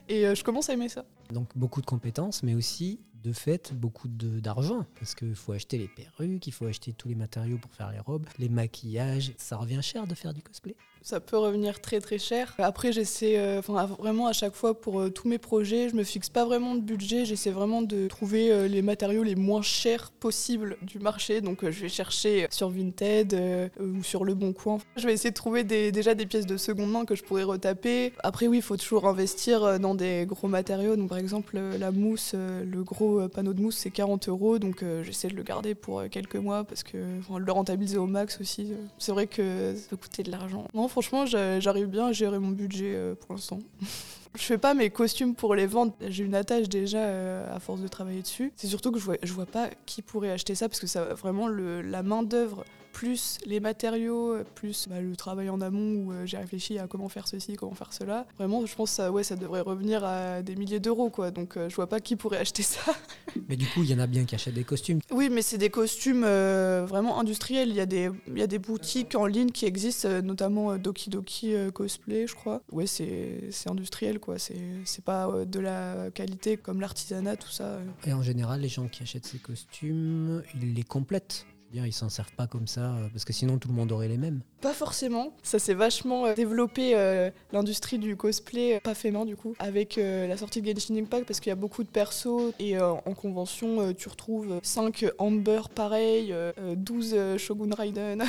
Et 0.10 0.26
euh, 0.28 0.36
je 0.36 0.44
commence 0.44 0.70
à 0.70 0.74
aimer 0.74 0.90
ça. 0.90 1.06
Donc 1.32 1.50
beaucoup 1.56 1.82
de 1.82 1.86
compétences, 1.86 2.44
mais 2.44 2.56
aussi 2.56 3.00
de 3.24 3.34
fait 3.34 3.74
beaucoup 3.74 4.08
d'argent. 4.08 4.86
Parce 5.00 5.16
qu'il 5.16 5.36
faut 5.36 5.54
acheter 5.54 5.78
les 5.78 5.88
perruques, 5.88 6.48
il 6.48 6.54
faut 6.54 6.66
acheter 6.66 6.94
tous 6.94 7.08
les 7.08 7.16
matériaux 7.16 7.58
pour 7.58 7.72
faire 7.74 7.92
les 7.92 8.00
robes, 8.00 8.26
les 8.38 8.50
maquillages. 8.50 9.34
Ça 9.38 9.58
revient 9.58 9.82
cher 9.82 10.08
de 10.08 10.16
faire 10.16 10.34
du 10.34 10.42
cosplay. 10.42 10.76
Ça 11.02 11.20
peut 11.22 11.38
revenir 11.38 11.80
très 11.80 12.02
très 12.02 12.18
cher. 12.20 12.54
Après, 12.58 12.92
j'essaie, 12.92 13.40
euh, 13.40 13.62
vraiment 13.62 14.28
à 14.28 14.34
chaque 14.34 14.56
fois 14.56 14.80
pour 14.80 15.00
euh, 15.00 15.10
tous 15.10 15.28
mes 15.28 15.38
projets, 15.38 15.88
je 15.88 15.96
me 15.96 16.04
fixe 16.04 16.30
pas 16.30 16.44
vraiment 16.44 16.76
de 16.76 16.82
budget. 16.82 17.24
J'essaie 17.24 17.52
vraiment 17.52 17.82
de 17.82 18.08
trouver 18.08 18.52
euh, 18.52 18.68
les 18.68 18.82
matériaux 18.82 19.24
les 19.24 19.36
moins 19.36 19.62
chers 19.62 20.12
possibles 20.12 20.76
du 20.82 21.00
marché. 21.00 21.40
Donc, 21.40 21.64
euh, 21.64 21.72
je 21.72 21.82
vais 21.82 21.88
chercher 21.90 22.48
sur 22.50 22.70
Vinted 22.70 23.72
ou 23.80 24.04
sur 24.04 24.26
Le 24.26 24.34
Bon 24.34 24.52
Coin. 24.52 24.80
Je 24.98 25.08
vais 25.08 25.14
essayer 25.14 25.30
de 25.30 25.36
trouver 25.36 25.64
déjà 25.64 26.14
des 26.14 26.26
pièces 26.26 26.46
de 26.46 26.58
seconde 26.58 26.92
main 26.92 27.06
que 27.06 27.16
je 27.16 27.24
pourrais 27.24 27.44
retaper. 27.44 28.12
Après, 28.20 28.48
oui, 28.48 28.58
il 28.58 28.64
faut 28.64 28.76
toujours 28.76 29.08
investir 29.08 29.80
dans 29.80 29.96
des 29.96 30.26
gros 30.28 30.50
matériaux. 30.50 30.98
Donc, 30.98 31.08
par 31.08 31.20
exemple, 31.20 31.58
la 31.58 31.92
mousse, 31.92 32.34
le 32.34 32.84
gros 32.84 33.07
euh, 33.20 33.28
panneau 33.28 33.54
de 33.54 33.62
mousse, 33.62 33.78
c'est 33.78 33.90
40 33.92 34.28
euros. 34.30 34.60
Donc, 34.60 34.84
euh, 34.84 35.04
j'essaie 35.04 35.28
de 35.30 35.36
le 35.36 35.44
garder 35.44 35.76
pour 35.76 36.00
euh, 36.00 36.08
quelques 36.10 36.36
mois 36.36 36.64
parce 36.64 36.84
que 36.84 36.98
le 37.38 37.52
rentabiliser 37.52 37.98
au 37.98 38.08
max 38.08 38.40
aussi. 38.42 38.74
C'est 38.98 39.12
vrai 39.12 39.28
que 39.28 39.74
ça 39.76 39.88
peut 39.90 39.98
coûter 39.98 40.24
de 40.24 40.32
l'argent. 40.32 40.66
Non, 40.74 40.88
franchement, 40.88 41.26
j'a- 41.26 41.60
j'arrive 41.60 41.88
bien 41.88 42.08
à 42.08 42.12
gérer 42.12 42.40
mon 42.40 42.50
budget 42.52 42.96
pour 43.22 43.34
l'instant. 43.36 43.60
Je 44.36 44.44
fais 44.44 44.58
pas 44.60 44.76
mes 44.76 44.92
costumes 44.92 45.34
pour 45.34 45.56
les 45.56 45.66
vendre. 45.66 45.94
J'ai 46.10 46.24
une 46.24 46.36
attache 46.36 46.70
déjà 46.70 47.50
à 47.52 47.60
force 47.60 47.82
de 47.82 47.88
travailler 47.88 48.22
dessus. 48.22 48.52
C'est 48.56 48.68
surtout 48.68 48.92
que 48.92 49.00
je 49.00 49.04
vois, 49.06 49.16
je 49.24 49.34
vois 49.34 49.48
pas 49.48 49.70
qui 49.88 50.04
pourrait 50.04 50.30
acheter 50.30 50.54
ça 50.54 50.70
parce 50.70 50.80
que 50.80 50.86
ça 50.86 51.06
vraiment 51.16 51.48
le, 51.48 51.82
la 51.82 52.04
main 52.04 52.22
d'œuvre 52.22 52.64
plus 52.98 53.38
les 53.46 53.60
matériaux 53.60 54.38
plus 54.56 54.88
bah, 54.90 55.00
le 55.00 55.16
travail 55.16 55.52
en 55.52 55.62
amont 55.62 56.04
où 56.04 56.12
euh, 56.12 56.26
j'ai 56.26 56.38
réfléchi 56.38 56.80
à 56.80 56.88
comment 56.88 57.10
faire 57.10 57.28
ceci, 57.28 57.56
comment 57.56 57.76
faire 57.76 57.94
cela. 57.94 58.26
Vraiment, 58.40 58.66
je 58.66 58.74
pense 58.74 58.90
que 58.90 58.96
ça, 58.96 59.12
ouais, 59.12 59.24
ça 59.24 59.36
devrait 59.36 59.62
revenir 59.62 60.04
à 60.04 60.42
des 60.42 60.56
milliers 60.56 60.80
d'euros 60.80 61.12
quoi. 61.12 61.30
Donc 61.30 61.58
euh, 61.58 61.70
je 61.70 61.76
vois 61.76 61.88
pas 61.88 62.00
qui 62.00 62.16
pourrait 62.16 62.40
acheter 62.40 62.64
ça. 62.64 62.82
Mais 63.50 63.56
du 63.56 63.68
coup, 63.68 63.84
il 63.84 63.92
y 63.92 63.94
en 63.94 64.00
a 64.00 64.08
bien 64.08 64.26
qui 64.26 64.34
achètent 64.34 64.56
des 64.56 64.64
costumes. 64.64 65.00
Oui, 65.12 65.30
mais 65.30 65.44
c'est 65.44 65.60
des 65.60 65.70
costumes 65.70 66.24
euh, 66.26 66.88
vraiment 66.90 67.20
industriels. 67.20 67.70
Il 67.70 67.76
y, 67.76 67.80
a 67.80 67.86
des, 67.86 68.10
il 68.28 68.40
y 68.40 68.42
a 68.42 68.48
des 68.48 68.58
boutiques 68.58 69.14
en 69.14 69.28
ligne 69.28 69.52
qui 69.52 69.66
existent, 69.66 70.08
euh, 70.10 70.22
notamment 70.24 70.76
Doki 70.78 71.12
Doki 71.12 71.54
Cosplay, 71.74 72.26
je 72.26 72.34
crois. 72.34 72.64
Ouais, 72.72 72.88
c'est 72.88 73.52
industriel, 73.70 74.20
quoi. 74.20 74.40
C'est 74.40 75.04
pas 75.06 75.46
de 75.46 75.60
la 75.60 76.10
qualité 76.12 76.58
comme 76.58 76.82
l'artisanat, 76.82 77.38
tout 77.38 77.52
ça. 77.52 77.80
Et 78.06 78.14
en 78.14 78.24
général, 78.24 78.62
les 78.62 78.70
gens 78.70 78.88
qui 78.88 79.04
achètent 79.04 79.28
ces 79.28 79.38
costumes, 79.38 80.42
ils 80.56 80.74
les 80.74 80.84
complètent. 80.84 81.46
Dire, 81.72 81.86
ils 81.86 81.94
s'en 81.94 82.10
servent 82.10 82.34
pas 82.34 82.48
comme 82.48 82.68
ça, 82.68 82.96
euh, 82.96 83.08
parce 83.12 83.26
que 83.26 83.34
sinon 83.34 83.58
tout 83.58 83.68
le 83.68 83.74
monde 83.74 83.92
aurait 83.92 84.08
les 84.08 84.18
mêmes. 84.18 84.42
Pas 84.62 84.74
forcément. 84.74 85.34
Ça 85.44 85.60
s'est 85.60 85.74
vachement 85.74 86.26
euh, 86.26 86.34
développé 86.34 86.96
euh, 86.96 87.30
l'industrie 87.52 88.00
du 88.00 88.16
cosplay, 88.16 88.80
pas 88.80 88.96
fait 88.96 89.12
main 89.12 89.26
du 89.26 89.36
coup, 89.36 89.54
avec 89.60 89.98
la 89.98 90.38
sortie 90.38 90.62
de 90.62 90.68
Genshin 90.68 90.96
Impact 90.96 91.28
parce 91.28 91.40
qu'il 91.40 91.50
y 91.50 91.54
a 91.54 91.56
beaucoup 91.56 91.84
de 91.84 91.90
persos 91.90 92.54
et 92.60 92.80
en 92.80 93.14
convention 93.14 93.94
tu 93.94 94.10
retrouves 94.10 94.60
5 94.64 95.06
Amber 95.18 95.62
pareil, 95.74 96.32
euh, 96.32 96.52
euh, 96.60 96.76
12 96.76 97.14
euh, 97.14 97.38
Shogun 97.38 97.74
Raiden. 97.74 98.24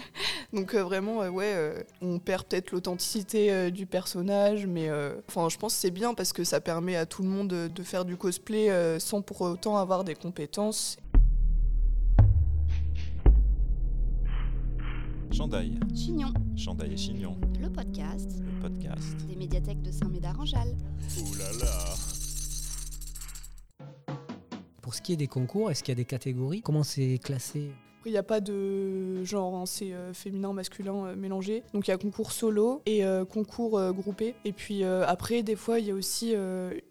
Donc 0.52 0.74
vraiment, 0.74 1.18
ouais, 1.28 1.86
on 2.02 2.18
perd 2.18 2.44
peut-être 2.44 2.72
l'authenticité 2.72 3.70
du 3.70 3.86
personnage, 3.86 4.66
mais 4.66 4.90
enfin 5.28 5.48
je 5.48 5.56
pense 5.56 5.74
que 5.74 5.80
c'est 5.80 5.92
bien 5.92 6.12
parce 6.12 6.32
que 6.32 6.42
ça 6.42 6.60
permet 6.60 6.96
à 6.96 7.06
tout 7.06 7.22
le 7.22 7.28
monde 7.28 7.48
de, 7.48 7.82
faire 7.84 8.04
du 8.04 8.16
cosplay 8.16 8.98
sans 8.98 9.22
pour 9.22 9.42
autant 9.42 9.76
avoir 9.76 10.02
des 10.02 10.16
compétences. 10.16 10.96
Chandail, 15.32 15.78
Chignon, 15.94 16.32
Chandail 16.56 16.92
et 16.92 16.96
Chignon, 16.96 17.36
le 17.60 17.70
podcast. 17.70 18.42
Le 18.42 18.60
podcast. 18.60 19.16
des 19.28 19.36
médiathèques 19.36 19.80
de 19.80 19.90
Saint-Médard-en-Jalles. 19.92 20.76
Ouh 21.18 21.34
là 21.34 21.44
là. 21.60 21.94
Pour 24.82 24.94
ce 24.94 25.00
qui 25.02 25.12
est 25.12 25.16
des 25.16 25.28
concours, 25.28 25.70
est-ce 25.70 25.84
qu'il 25.84 25.92
y 25.92 25.96
a 25.96 25.96
des 25.96 26.04
catégories? 26.04 26.62
Comment 26.62 26.82
c'est 26.82 27.18
classé? 27.22 27.70
Il 28.06 28.12
n'y 28.12 28.18
a 28.18 28.22
pas 28.22 28.40
de 28.40 29.24
genre, 29.24 29.54
hein, 29.54 29.66
c'est 29.66 29.92
euh, 29.92 30.14
féminin, 30.14 30.52
masculin 30.52 31.06
euh, 31.06 31.16
mélangé. 31.16 31.62
Donc 31.74 31.86
il 31.86 31.90
y 31.90 31.94
a 31.94 31.98
concours 31.98 32.32
solo 32.32 32.80
et 32.86 33.04
euh, 33.04 33.24
concours 33.24 33.80
groupé. 33.92 34.34
Et 34.44 34.52
puis 34.52 34.84
après, 34.84 35.42
des 35.42 35.56
fois, 35.56 35.78
il 35.78 35.86
y 35.86 35.90
a 35.90 35.94
aussi 35.94 36.34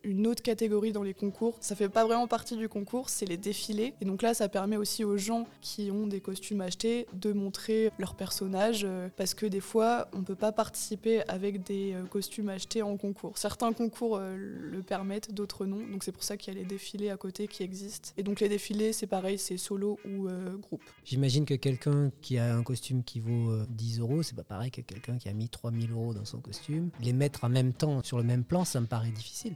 une 0.03 0.27
autre 0.27 0.41
catégorie 0.41 0.91
dans 0.91 1.03
les 1.03 1.13
concours. 1.13 1.55
Ça 1.59 1.75
fait 1.75 1.89
pas 1.89 2.05
vraiment 2.05 2.27
partie 2.27 2.55
du 2.55 2.69
concours, 2.69 3.09
c'est 3.09 3.25
les 3.25 3.37
défilés. 3.37 3.93
Et 4.01 4.05
donc 4.05 4.21
là, 4.21 4.33
ça 4.33 4.49
permet 4.49 4.77
aussi 4.77 5.03
aux 5.03 5.17
gens 5.17 5.47
qui 5.61 5.91
ont 5.91 6.07
des 6.07 6.19
costumes 6.19 6.61
achetés 6.61 7.07
de 7.13 7.33
montrer 7.33 7.91
leur 7.97 8.15
personnage. 8.15 8.87
parce 9.17 9.33
que 9.33 9.45
des 9.45 9.59
fois, 9.59 10.07
on 10.13 10.23
peut 10.23 10.35
pas 10.35 10.51
participer 10.51 11.21
avec 11.27 11.63
des 11.63 11.95
costumes 12.09 12.49
achetés 12.49 12.81
en 12.81 12.97
concours. 12.97 13.37
Certains 13.37 13.73
concours 13.73 14.19
le 14.19 14.81
permettent, 14.81 15.33
d'autres 15.33 15.65
non. 15.65 15.85
Donc 15.87 16.03
c'est 16.03 16.11
pour 16.11 16.23
ça 16.23 16.37
qu'il 16.37 16.53
y 16.53 16.57
a 16.57 16.59
les 16.59 16.65
défilés 16.65 17.09
à 17.09 17.17
côté 17.17 17.47
qui 17.47 17.63
existent. 17.63 18.11
Et 18.17 18.23
donc 18.23 18.39
les 18.39 18.49
défilés, 18.49 18.93
c'est 18.93 19.07
pareil, 19.07 19.37
c'est 19.37 19.57
solo 19.57 19.99
ou 20.05 20.27
groupe. 20.61 20.83
J'imagine 21.05 21.45
que 21.45 21.53
quelqu'un 21.53 22.11
qui 22.21 22.37
a 22.37 22.55
un 22.55 22.63
costume 22.63 23.03
qui 23.03 23.19
vaut 23.19 23.51
euh, 23.51 23.65
10 23.69 23.99
euros, 23.99 24.23
c'est 24.23 24.35
pas 24.35 24.43
pareil 24.43 24.71
que 24.71 24.81
quelqu'un 24.81 25.17
qui 25.17 25.29
a 25.29 25.33
mis 25.33 25.49
3000 25.49 25.91
euros 25.91 26.13
dans 26.13 26.25
son 26.25 26.39
costume. 26.39 26.89
Les 27.01 27.13
mettre 27.13 27.43
en 27.43 27.49
même 27.49 27.73
temps 27.73 28.03
sur 28.03 28.17
le 28.17 28.23
même 28.23 28.43
plan, 28.43 28.65
ça 28.65 28.79
me 28.81 28.87
paraît 28.87 29.11
difficile. 29.11 29.55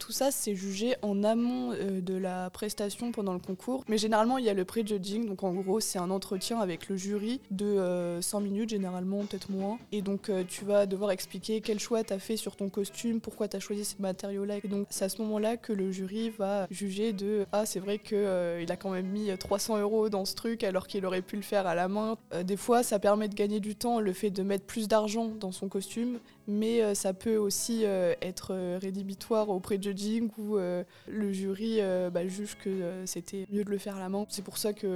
Tout 0.00 0.12
ça, 0.12 0.30
c'est 0.32 0.56
jugé 0.56 0.96
en 1.02 1.22
amont 1.22 1.72
euh, 1.72 2.00
de 2.00 2.14
la 2.14 2.50
prestation 2.50 3.12
pendant 3.12 3.34
le 3.34 3.38
concours. 3.38 3.84
Mais 3.86 3.98
généralement, 3.98 4.38
il 4.38 4.46
y 4.46 4.48
a 4.48 4.54
le 4.54 4.64
pré-judging. 4.64 5.26
Donc, 5.26 5.44
en 5.44 5.52
gros, 5.52 5.78
c'est 5.78 5.98
un 5.98 6.10
entretien 6.10 6.58
avec 6.58 6.88
le 6.88 6.96
jury 6.96 7.40
de 7.50 7.66
euh, 7.66 8.22
100 8.22 8.40
minutes, 8.40 8.70
généralement, 8.70 9.18
peut-être 9.26 9.50
moins. 9.50 9.78
Et 9.92 10.00
donc, 10.00 10.30
euh, 10.30 10.42
tu 10.48 10.64
vas 10.64 10.86
devoir 10.86 11.10
expliquer 11.10 11.60
quel 11.60 11.78
choix 11.78 12.02
tu 12.02 12.18
fait 12.18 12.38
sur 12.38 12.56
ton 12.56 12.70
costume, 12.70 13.20
pourquoi 13.20 13.46
tu 13.46 13.58
as 13.58 13.60
choisi 13.60 13.84
ces 13.84 13.96
matériaux-là. 14.00 14.56
Et 14.64 14.68
donc, 14.68 14.86
c'est 14.90 15.04
à 15.04 15.08
ce 15.10 15.20
moment-là 15.22 15.56
que 15.58 15.72
le 15.72 15.92
jury 15.92 16.30
va 16.30 16.66
juger 16.70 17.12
de 17.12 17.44
Ah, 17.52 17.66
c'est 17.66 17.78
vrai 17.78 17.98
qu'il 17.98 18.16
a 18.18 18.76
quand 18.76 18.90
même 18.90 19.06
mis 19.06 19.30
300 19.38 19.78
euros 19.78 20.08
dans 20.08 20.24
ce 20.24 20.34
truc 20.34 20.64
alors 20.64 20.86
qu'il 20.86 21.04
aurait 21.04 21.22
pu 21.22 21.36
le 21.36 21.42
faire 21.42 21.66
à 21.66 21.74
la 21.74 21.88
main. 21.88 22.16
Euh, 22.32 22.42
des 22.42 22.56
fois, 22.56 22.82
ça 22.82 22.98
permet 22.98 23.28
de 23.28 23.34
gagner 23.34 23.60
du 23.60 23.76
temps, 23.76 24.00
le 24.00 24.14
fait 24.14 24.30
de 24.30 24.42
mettre 24.42 24.64
plus 24.64 24.88
d'argent 24.88 25.28
dans 25.38 25.52
son 25.52 25.68
costume 25.68 26.18
mais 26.50 26.82
euh, 26.82 26.94
ça 26.94 27.14
peut 27.14 27.36
aussi 27.36 27.84
euh, 27.84 28.14
être 28.20 28.48
euh, 28.52 28.78
rédhibitoire 28.82 29.50
au 29.50 29.60
pré-judging 29.60 30.30
où 30.36 30.56
euh, 30.56 30.82
le 31.06 31.32
jury 31.32 31.80
bah, 32.12 32.26
juge 32.26 32.56
que 32.56 33.04
c'était 33.06 33.46
mieux 33.50 33.64
de 33.64 33.70
le 33.70 33.78
faire 33.78 33.96
à 33.96 34.00
la 34.00 34.08
main. 34.08 34.26
C'est 34.28 34.42
pour 34.42 34.58
ça 34.58 34.72
qu'il 34.72 34.90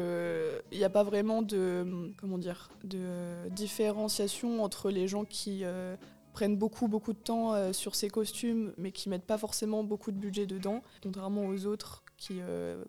n'y 0.72 0.84
a 0.84 0.90
pas 0.90 1.04
vraiment 1.04 1.42
de, 1.42 1.82
hum, 1.82 2.12
comment 2.18 2.38
dire, 2.38 2.70
de 2.82 3.48
différenciation 3.50 4.62
entre 4.62 4.90
les 4.90 5.06
gens 5.06 5.24
qui 5.24 5.64
prennent 6.32 6.56
beaucoup 6.56 6.88
beaucoup 6.88 7.12
de 7.12 7.18
temps 7.18 7.72
sur 7.72 7.94
ces 7.94 8.10
costumes 8.10 8.72
mais 8.76 8.90
qui 8.90 9.08
mettent 9.08 9.26
pas 9.26 9.38
forcément 9.38 9.84
beaucoup 9.84 10.10
de 10.10 10.18
budget 10.18 10.46
dedans, 10.46 10.82
contrairement 11.02 11.46
aux 11.46 11.66
autres 11.66 12.02
qui 12.16 12.40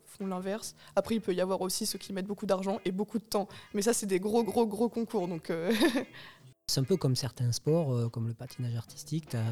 font 0.06 0.28
l'inverse. 0.28 0.76
Après, 0.96 1.16
il 1.16 1.22
peut 1.22 1.34
y 1.34 1.42
avoir 1.42 1.62
aussi 1.62 1.86
ceux 1.86 2.00
qui 2.00 2.14
mettent 2.14 2.28
beaucoup 2.28 2.46
d'argent 2.46 2.80
et 2.86 2.92
beaucoup 2.92 3.20
de 3.20 3.24
temps. 3.24 3.48
Mais 3.74 3.82
ça, 3.82 3.94
c'est 3.94 4.06
des 4.06 4.20
gros, 4.20 4.44
gros, 4.44 4.66
gros 4.66 4.90
concours. 4.90 5.28
Donc, 5.28 5.52
C'est 6.68 6.80
un 6.80 6.84
peu 6.84 6.98
comme 6.98 7.16
certains 7.16 7.52
sports, 7.52 7.94
euh, 7.94 8.10
comme 8.10 8.28
le 8.28 8.34
patinage 8.34 8.76
artistique, 8.76 9.30
tu 9.30 9.38
as 9.38 9.44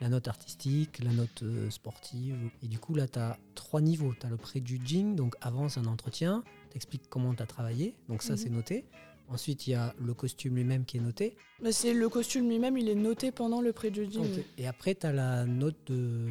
la 0.00 0.08
note 0.08 0.26
artistique, 0.26 0.98
la 1.04 1.12
note 1.12 1.44
euh, 1.44 1.70
sportive. 1.70 2.36
Et 2.64 2.66
du 2.66 2.80
coup, 2.80 2.96
là, 2.96 3.06
tu 3.06 3.20
as 3.20 3.38
trois 3.54 3.80
niveaux. 3.80 4.12
Tu 4.18 4.26
as 4.26 4.28
le 4.30 4.36
pré-judging, 4.36 5.14
donc 5.14 5.36
avant, 5.40 5.68
c'est 5.68 5.78
un 5.78 5.86
entretien, 5.86 6.42
tu 6.70 6.76
expliques 6.76 7.08
comment 7.08 7.32
tu 7.32 7.42
as 7.44 7.46
travaillé, 7.46 7.94
donc 8.08 8.22
ça, 8.22 8.32
Mhm. 8.32 8.36
c'est 8.38 8.50
noté. 8.50 8.84
Ensuite, 9.28 9.68
il 9.68 9.70
y 9.70 9.74
a 9.74 9.94
le 10.00 10.14
costume 10.14 10.56
lui-même 10.56 10.84
qui 10.84 10.96
est 10.96 11.00
noté. 11.00 11.36
Bah, 11.62 11.70
c'est 11.70 11.94
le 11.94 12.08
costume 12.08 12.48
lui-même, 12.48 12.76
il 12.76 12.88
est 12.88 12.96
noté 12.96 13.30
pendant 13.30 13.60
le 13.60 13.72
pré-judging. 13.72 14.42
Et 14.58 14.66
après, 14.66 14.96
tu 14.96 15.06
as 15.06 15.12
la 15.12 15.46
note 15.46 15.76
de, 15.86 16.28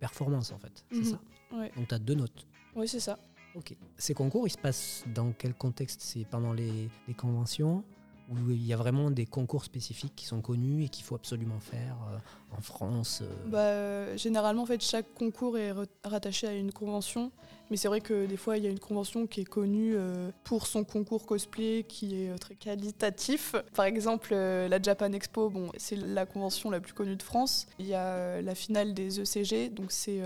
performance, 0.00 0.50
en 0.52 0.58
fait. 0.58 0.84
C'est 0.90 0.98
Mhm. 0.98 1.04
ça 1.04 1.20
Ouais. 1.52 1.70
Donc, 1.76 1.88
tu 1.88 1.94
as 1.94 1.98
deux 1.98 2.14
notes. 2.14 2.46
Oui, 2.74 2.88
c'est 2.88 3.00
ça. 3.00 3.18
Ok. 3.54 3.76
Ces 3.98 4.14
concours, 4.14 4.46
ils 4.46 4.50
se 4.50 4.58
passent 4.58 5.04
dans 5.14 5.32
quel 5.32 5.54
contexte? 5.54 6.00
C'est 6.00 6.24
pendant 6.24 6.52
les, 6.54 6.88
les 7.06 7.14
conventions? 7.14 7.84
Où 8.28 8.50
il 8.50 8.64
y 8.64 8.72
a 8.72 8.76
vraiment 8.76 9.10
des 9.10 9.26
concours 9.26 9.64
spécifiques 9.64 10.14
qui 10.16 10.26
sont 10.26 10.40
connus 10.40 10.84
et 10.84 10.88
qu'il 10.88 11.04
faut 11.04 11.14
absolument 11.14 11.60
faire 11.60 11.96
euh, 12.10 12.56
en 12.56 12.60
France 12.60 13.22
euh, 13.22 13.48
Bah, 13.48 13.58
euh, 13.58 14.16
généralement, 14.16 14.62
en 14.62 14.66
fait, 14.66 14.82
chaque 14.82 15.14
concours 15.14 15.58
est 15.58 15.72
rattaché 16.04 16.46
à 16.46 16.54
une 16.54 16.72
convention. 16.72 17.30
Mais 17.70 17.76
c'est 17.76 17.88
vrai 17.88 18.00
que 18.00 18.26
des 18.26 18.36
fois, 18.36 18.58
il 18.58 18.64
y 18.64 18.66
a 18.66 18.70
une 18.70 18.78
convention 18.78 19.26
qui 19.26 19.40
est 19.40 19.44
connue 19.44 19.94
euh, 19.96 20.30
pour 20.44 20.66
son 20.68 20.84
concours 20.84 21.26
cosplay 21.26 21.84
qui 21.88 22.22
est 22.22 22.30
euh, 22.30 22.36
très 22.38 22.54
qualitatif. 22.54 23.56
Par 23.74 23.86
exemple, 23.86 24.30
euh, 24.32 24.68
la 24.68 24.80
Japan 24.80 25.12
Expo, 25.12 25.50
bon, 25.50 25.72
c'est 25.76 25.96
la 25.96 26.26
convention 26.26 26.70
la 26.70 26.80
plus 26.80 26.92
connue 26.92 27.16
de 27.16 27.22
France. 27.22 27.66
Il 27.78 27.86
y 27.86 27.94
a 27.94 28.40
la 28.40 28.54
finale 28.54 28.94
des 28.94 29.20
ECG, 29.20 29.70
donc 29.70 29.90
c'est 29.90 30.20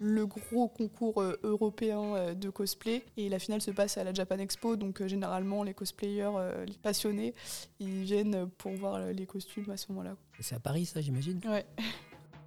le 0.00 0.26
gros 0.26 0.68
concours 0.68 1.22
européen 1.42 2.34
de 2.34 2.50
cosplay. 2.50 3.04
Et 3.16 3.28
la 3.28 3.38
finale 3.38 3.60
se 3.60 3.70
passe 3.70 3.98
à 3.98 4.04
la 4.04 4.14
Japan 4.14 4.38
Expo, 4.38 4.76
donc 4.76 5.04
généralement, 5.06 5.62
les 5.62 5.74
cosplayers, 5.74 6.30
les 6.66 6.74
passionnés, 6.74 7.34
ils 7.80 8.02
viennent 8.02 8.48
pour 8.58 8.72
voir 8.72 9.12
les 9.12 9.26
costumes 9.26 9.70
à 9.70 9.76
ce 9.76 9.86
moment-là. 9.90 10.16
C'est 10.40 10.54
à 10.54 10.60
Paris, 10.60 10.86
ça, 10.86 11.00
j'imagine? 11.00 11.40
Ouais. 11.44 11.66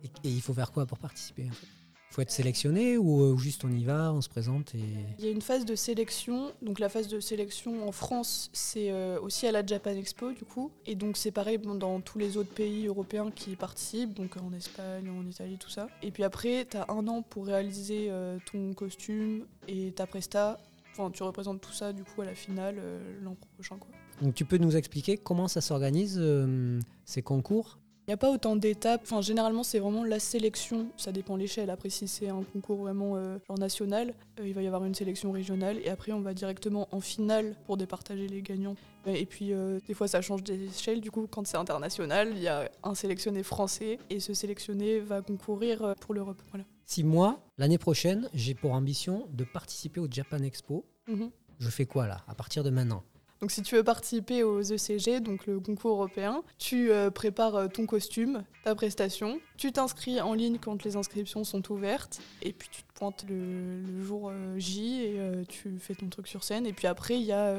et, 0.03 0.27
et 0.27 0.31
il 0.31 0.41
faut 0.41 0.53
faire 0.53 0.71
quoi 0.71 0.85
pour 0.85 0.99
participer 0.99 1.47
en 1.49 1.53
fait? 1.53 1.67
Il 1.67 1.86
faut 2.09 2.21
être 2.21 2.31
sélectionné 2.31 2.97
ou 2.97 3.21
euh, 3.21 3.37
juste 3.37 3.63
on 3.65 3.71
y 3.71 3.83
va, 3.83 4.11
on 4.13 4.21
se 4.21 4.29
présente 4.29 4.73
et. 4.75 4.83
Il 5.19 5.25
y 5.25 5.27
a 5.27 5.31
une 5.31 5.41
phase 5.41 5.65
de 5.65 5.75
sélection. 5.75 6.51
Donc 6.61 6.79
la 6.79 6.89
phase 6.89 7.07
de 7.07 7.19
sélection 7.19 7.87
en 7.87 7.91
France, 7.91 8.49
c'est 8.53 8.91
euh, 8.91 9.19
aussi 9.21 9.45
à 9.45 9.51
la 9.51 9.65
Japan 9.65 9.91
Expo 9.91 10.31
du 10.31 10.45
coup. 10.45 10.71
Et 10.85 10.95
donc 10.95 11.17
c'est 11.17 11.31
pareil 11.31 11.59
dans 11.59 12.01
tous 12.01 12.17
les 12.17 12.37
autres 12.37 12.53
pays 12.53 12.87
européens 12.87 13.29
qui 13.31 13.51
y 13.51 13.55
participent, 13.55 14.13
donc 14.13 14.37
en 14.37 14.53
Espagne, 14.53 15.09
en 15.09 15.25
Italie, 15.25 15.57
tout 15.57 15.69
ça. 15.69 15.87
Et 16.01 16.11
puis 16.11 16.23
après, 16.23 16.65
tu 16.69 16.77
as 16.77 16.85
un 16.89 17.07
an 17.07 17.21
pour 17.21 17.45
réaliser 17.45 18.07
euh, 18.09 18.37
ton 18.51 18.73
costume 18.73 19.45
et 19.67 19.91
ta 19.91 20.07
presta. 20.07 20.59
Enfin, 20.93 21.11
tu 21.11 21.21
représentes 21.23 21.61
tout 21.61 21.73
ça 21.73 21.93
du 21.93 22.03
coup 22.03 22.21
à 22.21 22.25
la 22.25 22.33
finale 22.33 22.77
euh, 22.79 23.19
l'an 23.21 23.35
prochain. 23.55 23.77
quoi. 23.77 23.89
Donc 24.21 24.33
tu 24.33 24.45
peux 24.45 24.57
nous 24.57 24.75
expliquer 24.75 25.17
comment 25.17 25.47
ça 25.47 25.61
s'organise 25.61 26.17
euh, 26.19 26.79
ces 27.05 27.21
concours 27.21 27.77
Il 28.07 28.11
n'y 28.11 28.13
a 28.13 28.17
pas 28.17 28.31
autant 28.31 28.55
d'étapes. 28.55 29.01
Enfin, 29.03 29.19
généralement, 29.19 29.63
c'est 29.63 29.79
vraiment 29.79 30.05
la 30.05 30.19
sélection. 30.21 30.87
Ça 30.95 31.11
dépend 31.11 31.35
de 31.35 31.41
l'échelle. 31.41 31.69
Après, 31.69 31.89
si 31.89 32.07
c'est 32.07 32.29
un 32.29 32.41
concours 32.53 32.77
vraiment 32.77 33.17
euh, 33.17 33.37
genre 33.45 33.57
national, 33.59 34.13
euh, 34.39 34.47
il 34.47 34.53
va 34.53 34.61
y 34.61 34.67
avoir 34.67 34.85
une 34.85 34.95
sélection 34.95 35.33
régionale. 35.33 35.77
Et 35.83 35.89
après, 35.89 36.13
on 36.13 36.21
va 36.21 36.33
directement 36.33 36.87
en 36.93 37.01
finale 37.01 37.57
pour 37.65 37.75
départager 37.75 38.29
les 38.29 38.41
gagnants. 38.41 38.77
Et 39.07 39.25
puis, 39.25 39.51
euh, 39.51 39.81
des 39.85 39.93
fois, 39.93 40.07
ça 40.07 40.21
change 40.21 40.41
d'échelle. 40.41 41.01
Du 41.01 41.11
coup, 41.11 41.27
quand 41.29 41.45
c'est 41.45 41.57
international, 41.57 42.29
il 42.31 42.39
y 42.41 42.47
a 42.47 42.71
un 42.81 42.95
sélectionné 42.95 43.43
français. 43.43 43.99
Et 44.09 44.21
ce 44.21 44.33
sélectionné 44.33 44.99
va 45.01 45.21
concourir 45.21 45.93
pour 45.99 46.13
l'Europe. 46.13 46.41
Voilà. 46.51 46.63
Si 46.85 47.03
moi, 47.03 47.41
l'année 47.57 47.77
prochaine, 47.77 48.29
j'ai 48.33 48.53
pour 48.53 48.71
ambition 48.71 49.27
de 49.33 49.43
participer 49.43 49.99
au 49.99 50.07
Japan 50.09 50.37
Expo, 50.43 50.85
Mhm. 51.09 51.29
je 51.59 51.69
fais 51.69 51.85
quoi 51.85 52.07
là, 52.07 52.21
à 52.29 52.35
partir 52.35 52.63
de 52.63 52.69
maintenant? 52.69 53.03
Donc 53.39 53.51
si 53.51 53.61
tu 53.61 53.75
veux 53.75 53.83
participer 53.83 54.43
aux 54.43 54.61
ECG, 54.61 55.19
donc 55.19 55.45
le 55.45 55.59
concours 55.59 55.91
européen, 55.91 56.41
tu 56.57 56.91
euh, 56.91 57.11
prépares 57.11 57.55
euh, 57.55 57.67
ton 57.67 57.85
costume, 57.85 58.43
ta 58.63 58.73
prestation, 58.73 59.39
tu 59.57 59.71
t'inscris 59.71 60.19
en 60.21 60.33
ligne 60.33 60.57
quand 60.59 60.83
les 60.83 60.95
inscriptions 60.95 61.43
sont 61.43 61.71
ouvertes, 61.71 62.19
et 62.41 62.51
puis 62.51 62.67
tu 62.71 62.81
te 62.81 62.93
pointes 62.95 63.25
le, 63.29 63.81
le 63.81 64.03
jour 64.03 64.29
euh, 64.31 64.57
J 64.57 65.03
et 65.03 65.19
euh, 65.19 65.43
tu 65.47 65.77
fais 65.79 65.93
ton 65.93 66.07
truc 66.07 66.27
sur 66.27 66.43
scène. 66.43 66.65
Et 66.65 66.73
puis 66.73 66.87
après, 66.87 67.19
il 67.19 67.25
y 67.25 67.31
a 67.31 67.55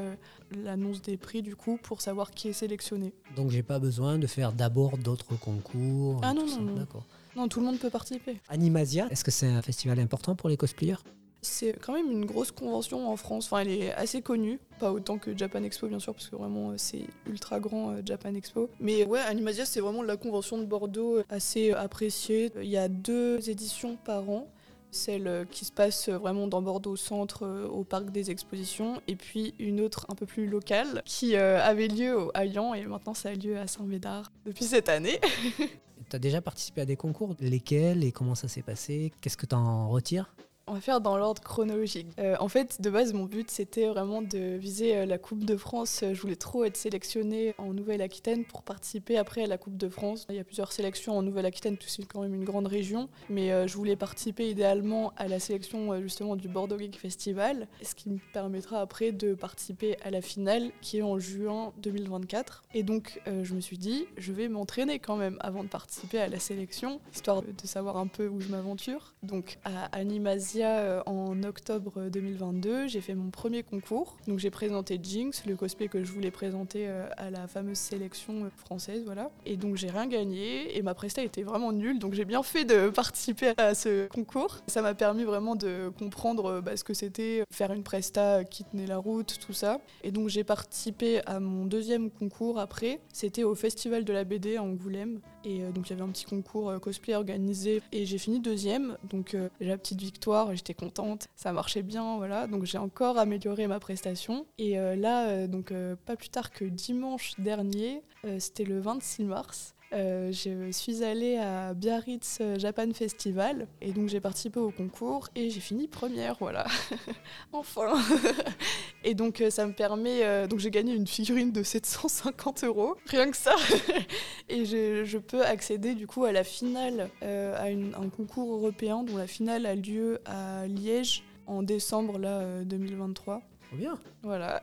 l'annonce 0.64 1.00
des 1.00 1.16
prix 1.16 1.42
du 1.42 1.54
coup 1.54 1.78
pour 1.80 2.00
savoir 2.00 2.32
qui 2.32 2.48
est 2.48 2.52
sélectionné. 2.52 3.12
Donc 3.36 3.50
j'ai 3.50 3.62
pas 3.62 3.78
besoin 3.78 4.18
de 4.18 4.26
faire 4.26 4.52
d'abord 4.52 4.98
d'autres 4.98 5.36
concours. 5.38 6.20
Ah 6.22 6.34
non, 6.34 6.46
non, 6.46 6.60
non. 6.60 6.74
D'accord. 6.74 7.04
Non, 7.36 7.46
tout 7.46 7.60
le 7.60 7.66
monde 7.66 7.78
peut 7.78 7.90
participer. 7.90 8.40
Animasia, 8.48 9.06
est-ce 9.10 9.22
que 9.22 9.30
c'est 9.30 9.46
un 9.46 9.62
festival 9.62 10.00
important 10.00 10.34
pour 10.34 10.48
les 10.48 10.56
cosplayers? 10.56 10.96
C'est 11.40 11.72
quand 11.80 11.92
même 11.92 12.10
une 12.10 12.24
grosse 12.24 12.50
convention 12.50 13.08
en 13.08 13.16
France. 13.16 13.46
Enfin, 13.46 13.60
elle 13.60 13.70
est 13.70 13.92
assez 13.94 14.22
connue, 14.22 14.58
pas 14.80 14.92
autant 14.92 15.18
que 15.18 15.36
Japan 15.36 15.62
Expo 15.62 15.86
bien 15.86 16.00
sûr, 16.00 16.12
parce 16.12 16.28
que 16.28 16.36
vraiment 16.36 16.70
euh, 16.70 16.74
c'est 16.76 17.06
ultra 17.26 17.60
grand 17.60 17.90
euh, 17.90 18.02
Japan 18.04 18.34
Expo. 18.34 18.68
Mais 18.80 19.04
ouais, 19.04 19.20
Animasia 19.20 19.64
c'est 19.64 19.80
vraiment 19.80 20.02
la 20.02 20.16
convention 20.16 20.58
de 20.58 20.64
Bordeaux 20.64 21.18
euh, 21.18 21.24
assez 21.28 21.72
appréciée. 21.72 22.50
Il 22.60 22.68
y 22.68 22.76
a 22.76 22.88
deux 22.88 23.48
éditions 23.48 23.96
par 24.04 24.28
an. 24.28 24.48
Celle 24.90 25.46
qui 25.50 25.66
se 25.66 25.72
passe 25.72 26.08
vraiment 26.08 26.46
dans 26.46 26.62
Bordeaux 26.62 26.96
Centre, 26.96 27.46
au 27.70 27.84
parc 27.84 28.10
des 28.10 28.30
expositions, 28.30 29.02
et 29.06 29.16
puis 29.16 29.52
une 29.58 29.82
autre 29.82 30.06
un 30.08 30.14
peu 30.14 30.24
plus 30.24 30.46
locale 30.46 31.02
qui 31.04 31.36
avait 31.36 31.88
lieu 31.88 32.18
au 32.18 32.30
Hayan 32.32 32.72
et 32.72 32.86
maintenant 32.86 33.12
ça 33.12 33.28
a 33.28 33.34
lieu 33.34 33.58
à 33.58 33.66
Saint-Médard 33.66 34.32
depuis 34.46 34.64
cette 34.64 34.88
année. 34.88 35.20
Tu 36.08 36.16
as 36.16 36.18
déjà 36.18 36.40
participé 36.40 36.80
à 36.80 36.84
des 36.86 36.96
concours? 36.96 37.34
Lesquels 37.38 38.02
et 38.02 38.12
comment 38.12 38.34
ça 38.34 38.48
s'est 38.48 38.62
passé? 38.62 39.12
Qu'est-ce 39.20 39.36
que 39.36 39.44
tu 39.44 39.54
en 39.54 39.90
retires? 39.90 40.34
On 40.70 40.74
va 40.74 40.80
faire 40.82 41.00
dans 41.00 41.16
l'ordre 41.16 41.40
chronologique. 41.40 42.08
Euh, 42.18 42.36
en 42.40 42.48
fait, 42.48 42.82
de 42.82 42.90
base, 42.90 43.14
mon 43.14 43.24
but, 43.24 43.50
c'était 43.50 43.86
vraiment 43.86 44.20
de 44.20 44.56
viser 44.56 44.96
euh, 44.96 45.06
la 45.06 45.16
Coupe 45.16 45.44
de 45.46 45.56
France. 45.56 46.02
Euh, 46.02 46.12
Je 46.12 46.20
voulais 46.20 46.36
trop 46.36 46.62
être 46.64 46.76
sélectionnée 46.76 47.54
en 47.56 47.72
Nouvelle-Aquitaine 47.72 48.44
pour 48.44 48.62
participer 48.62 49.16
après 49.16 49.44
à 49.44 49.46
la 49.46 49.56
Coupe 49.56 49.78
de 49.78 49.88
France. 49.88 50.26
Il 50.28 50.36
y 50.36 50.38
a 50.38 50.44
plusieurs 50.44 50.72
sélections 50.72 51.16
en 51.16 51.22
Nouvelle-Aquitaine, 51.22 51.78
parce 51.78 51.86
que 51.86 52.02
c'est 52.02 52.06
quand 52.06 52.20
même 52.20 52.34
une 52.34 52.44
grande 52.44 52.66
région. 52.66 53.08
Mais 53.30 53.66
je 53.66 53.74
voulais 53.76 53.96
participer 53.96 54.50
idéalement 54.50 55.12
à 55.16 55.26
la 55.26 55.40
sélection 55.40 56.00
justement 56.02 56.36
du 56.36 56.48
Bordeaux 56.48 56.78
Geek 56.78 56.98
Festival, 56.98 57.66
ce 57.82 57.94
qui 57.94 58.10
me 58.10 58.18
permettra 58.34 58.80
après 58.80 59.12
de 59.12 59.34
participer 59.34 59.96
à 60.02 60.10
la 60.10 60.20
finale 60.20 60.70
qui 60.82 60.98
est 60.98 61.02
en 61.02 61.18
juin 61.18 61.72
2024. 61.78 62.64
Et 62.74 62.82
donc, 62.82 63.20
je 63.26 63.54
me 63.54 63.60
suis 63.60 63.78
dit, 63.78 64.06
je 64.16 64.32
vais 64.32 64.48
m'entraîner 64.48 64.98
quand 64.98 65.16
même 65.16 65.38
avant 65.40 65.62
de 65.62 65.68
participer 65.68 66.20
à 66.20 66.28
la 66.28 66.38
sélection, 66.38 67.00
histoire 67.14 67.42
de 67.42 67.66
savoir 67.66 67.96
un 67.96 68.06
peu 68.06 68.28
où 68.28 68.40
je 68.40 68.48
m'aventure. 68.48 69.14
Donc, 69.22 69.58
à 69.64 69.86
Animasia, 69.96 70.57
euh, 70.66 71.02
en 71.06 71.42
octobre 71.42 72.08
2022, 72.10 72.88
j'ai 72.88 73.00
fait 73.00 73.14
mon 73.14 73.30
premier 73.30 73.62
concours. 73.62 74.16
Donc, 74.26 74.38
j'ai 74.38 74.50
présenté 74.50 74.98
Jinx, 75.02 75.44
le 75.46 75.56
cosplay 75.56 75.88
que 75.88 76.02
je 76.02 76.12
voulais 76.12 76.30
présenter 76.30 76.88
euh, 76.88 77.08
à 77.16 77.30
la 77.30 77.46
fameuse 77.46 77.78
sélection 77.78 78.44
euh, 78.44 78.50
française, 78.56 79.02
voilà. 79.04 79.30
Et 79.46 79.56
donc, 79.56 79.76
j'ai 79.76 79.90
rien 79.90 80.06
gagné 80.06 80.76
et 80.76 80.82
ma 80.82 80.94
presta 80.94 81.22
était 81.22 81.42
vraiment 81.42 81.72
nulle. 81.72 81.98
Donc, 81.98 82.14
j'ai 82.14 82.24
bien 82.24 82.42
fait 82.42 82.64
de 82.64 82.88
participer 82.94 83.52
à 83.56 83.74
ce 83.74 84.06
concours. 84.08 84.58
Ça 84.66 84.82
m'a 84.82 84.94
permis 84.94 85.24
vraiment 85.24 85.56
de 85.56 85.90
comprendre 85.98 86.60
bah, 86.60 86.76
ce 86.76 86.84
que 86.84 86.94
c'était 86.94 87.44
faire 87.50 87.72
une 87.72 87.82
presta 87.82 88.44
qui 88.44 88.64
tenait 88.64 88.86
la 88.86 88.98
route, 88.98 89.38
tout 89.44 89.52
ça. 89.52 89.80
Et 90.02 90.10
donc, 90.10 90.28
j'ai 90.28 90.44
participé 90.44 91.20
à 91.26 91.40
mon 91.40 91.66
deuxième 91.66 92.10
concours 92.10 92.58
après. 92.58 93.00
C'était 93.12 93.44
au 93.44 93.54
Festival 93.54 94.04
de 94.04 94.12
la 94.12 94.24
BD 94.24 94.56
à 94.56 94.62
Angoulême. 94.62 95.20
Et 95.44 95.62
euh, 95.62 95.70
donc, 95.70 95.88
il 95.88 95.90
y 95.90 95.92
avait 95.94 96.02
un 96.02 96.10
petit 96.10 96.24
concours 96.24 96.70
euh, 96.70 96.78
cosplay 96.78 97.14
organisé. 97.14 97.82
Et 97.92 98.06
j'ai 98.06 98.18
fini 98.18 98.40
deuxième. 98.40 98.96
Donc, 99.04 99.34
euh, 99.34 99.48
la 99.60 99.78
petite 99.78 100.00
victoire. 100.00 100.54
J'étais 100.54 100.74
contente. 100.74 101.28
Ça 101.36 101.52
marchait 101.52 101.82
bien, 101.82 102.16
voilà. 102.16 102.46
Donc, 102.46 102.64
j'ai 102.64 102.78
encore 102.78 103.18
amélioré 103.18 103.66
ma 103.66 103.80
prestation. 103.80 104.46
Et 104.58 104.76
là, 104.76 105.46
donc, 105.46 105.72
pas 106.06 106.16
plus 106.16 106.28
tard 106.28 106.50
que 106.50 106.64
dimanche 106.64 107.32
dernier, 107.38 108.02
c'était 108.38 108.64
le 108.64 108.80
26 108.80 109.24
mars. 109.24 109.74
Euh, 109.92 110.30
je 110.32 110.70
suis 110.70 111.02
allée 111.02 111.36
à 111.38 111.72
Biarritz 111.74 112.40
Japan 112.58 112.92
Festival 112.92 113.66
et 113.80 113.92
donc 113.92 114.08
j'ai 114.08 114.20
participé 114.20 114.60
au 114.60 114.70
concours 114.70 115.28
et 115.34 115.48
j'ai 115.50 115.60
fini 115.60 115.88
première, 115.88 116.36
voilà. 116.40 116.66
enfin 117.52 117.94
Et 119.04 119.14
donc 119.14 119.40
euh, 119.40 119.48
ça 119.50 119.66
me 119.66 119.72
permet, 119.72 120.24
euh, 120.24 120.46
donc 120.46 120.58
j'ai 120.58 120.70
gagné 120.70 120.92
une 120.94 121.06
figurine 121.06 121.52
de 121.52 121.62
750 121.62 122.64
euros, 122.64 122.96
rien 123.06 123.30
que 123.30 123.36
ça 123.36 123.54
Et 124.48 124.64
je, 124.66 125.04
je 125.04 125.18
peux 125.18 125.42
accéder 125.44 125.94
du 125.94 126.06
coup 126.06 126.24
à 126.24 126.32
la 126.32 126.44
finale, 126.44 127.08
euh, 127.22 127.54
à 127.58 127.70
une- 127.70 127.94
un 127.94 128.08
concours 128.08 128.52
européen 128.52 129.04
dont 129.04 129.16
la 129.16 129.26
finale 129.26 129.64
a 129.66 129.74
lieu 129.74 130.20
à 130.26 130.66
Liège 130.66 131.22
en 131.46 131.62
décembre 131.62 132.18
là, 132.18 132.40
euh, 132.40 132.64
2023. 132.64 133.40
Trop 133.68 133.76
bien. 133.76 133.98
Voilà. 134.22 134.60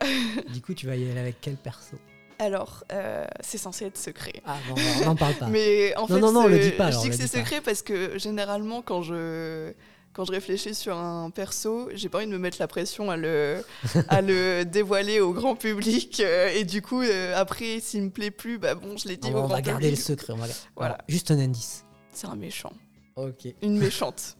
du 0.52 0.60
coup, 0.60 0.74
tu 0.74 0.86
vas 0.86 0.96
y 0.96 1.08
aller 1.10 1.18
avec 1.20 1.36
quel 1.40 1.56
perso? 1.56 1.96
Alors, 2.38 2.84
euh, 2.92 3.24
c'est 3.40 3.58
censé 3.58 3.86
être 3.86 3.96
secret. 3.96 4.34
Ah, 4.44 4.56
bon, 4.68 4.74
on 5.02 5.04
n'en 5.06 5.16
parle 5.16 5.34
pas. 5.34 5.46
Mais 5.50 5.96
en 5.96 6.02
Non, 6.02 6.06
fait, 6.08 6.20
non, 6.20 6.32
non, 6.32 6.46
le 6.46 6.70
pas, 6.76 6.90
je 6.90 6.98
dis 6.98 7.08
que 7.10 7.14
c'est 7.16 7.26
secret 7.28 7.60
parce 7.60 7.82
que 7.82 8.18
généralement, 8.18 8.82
quand 8.82 9.02
je 9.02 9.72
quand 10.12 10.24
je 10.24 10.32
réfléchis 10.32 10.74
sur 10.74 10.96
un 10.96 11.28
perso, 11.30 11.90
j'ai 11.92 12.08
pas 12.08 12.18
envie 12.18 12.26
de 12.26 12.32
me 12.32 12.38
mettre 12.38 12.56
la 12.58 12.66
pression 12.68 13.10
à 13.10 13.16
le 13.18 13.62
à 14.08 14.20
le 14.22 14.64
dévoiler 14.64 15.20
au 15.20 15.32
grand 15.32 15.56
public. 15.56 16.20
euh, 16.20 16.48
et 16.54 16.64
du 16.64 16.80
coup, 16.82 17.02
euh, 17.02 17.34
après, 17.36 17.80
s'il 17.80 18.02
me 18.04 18.10
plaît 18.10 18.30
plus, 18.30 18.58
bah 18.58 18.74
bon, 18.74 18.96
je 18.96 19.08
l'ai 19.08 19.16
dit 19.16 19.28
on 19.28 19.32
au 19.32 19.38
grand 19.42 19.46
va 19.48 19.60
garder 19.62 19.90
le 19.90 19.96
public. 19.96 20.06
secret. 20.06 20.32
On 20.32 20.36
va... 20.36 20.46
Voilà. 20.76 20.94
Alors, 20.94 21.04
juste 21.08 21.30
un 21.30 21.38
indice. 21.38 21.84
C'est 22.12 22.26
un 22.28 22.36
méchant, 22.36 22.72
Ok. 23.16 23.46
une 23.62 23.78
méchante 23.78 24.36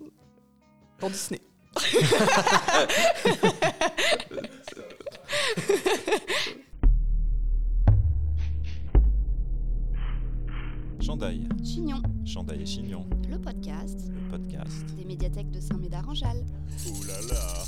dans 1.01 1.11
Disney. 1.11 1.41
Chandail 11.07 11.47
et 11.61 12.67
Chignon, 12.67 13.07
Le 13.31 13.39
podcast 13.39 14.09
le 14.09 14.29
podcast. 14.29 14.85
des 14.97 15.05
médiathèques 15.05 15.53
de 15.53 15.61
Saint-Médard-en-Jalles. 15.61 16.45
Ouh 16.89 17.05
là 17.05 17.15
là 17.29 17.63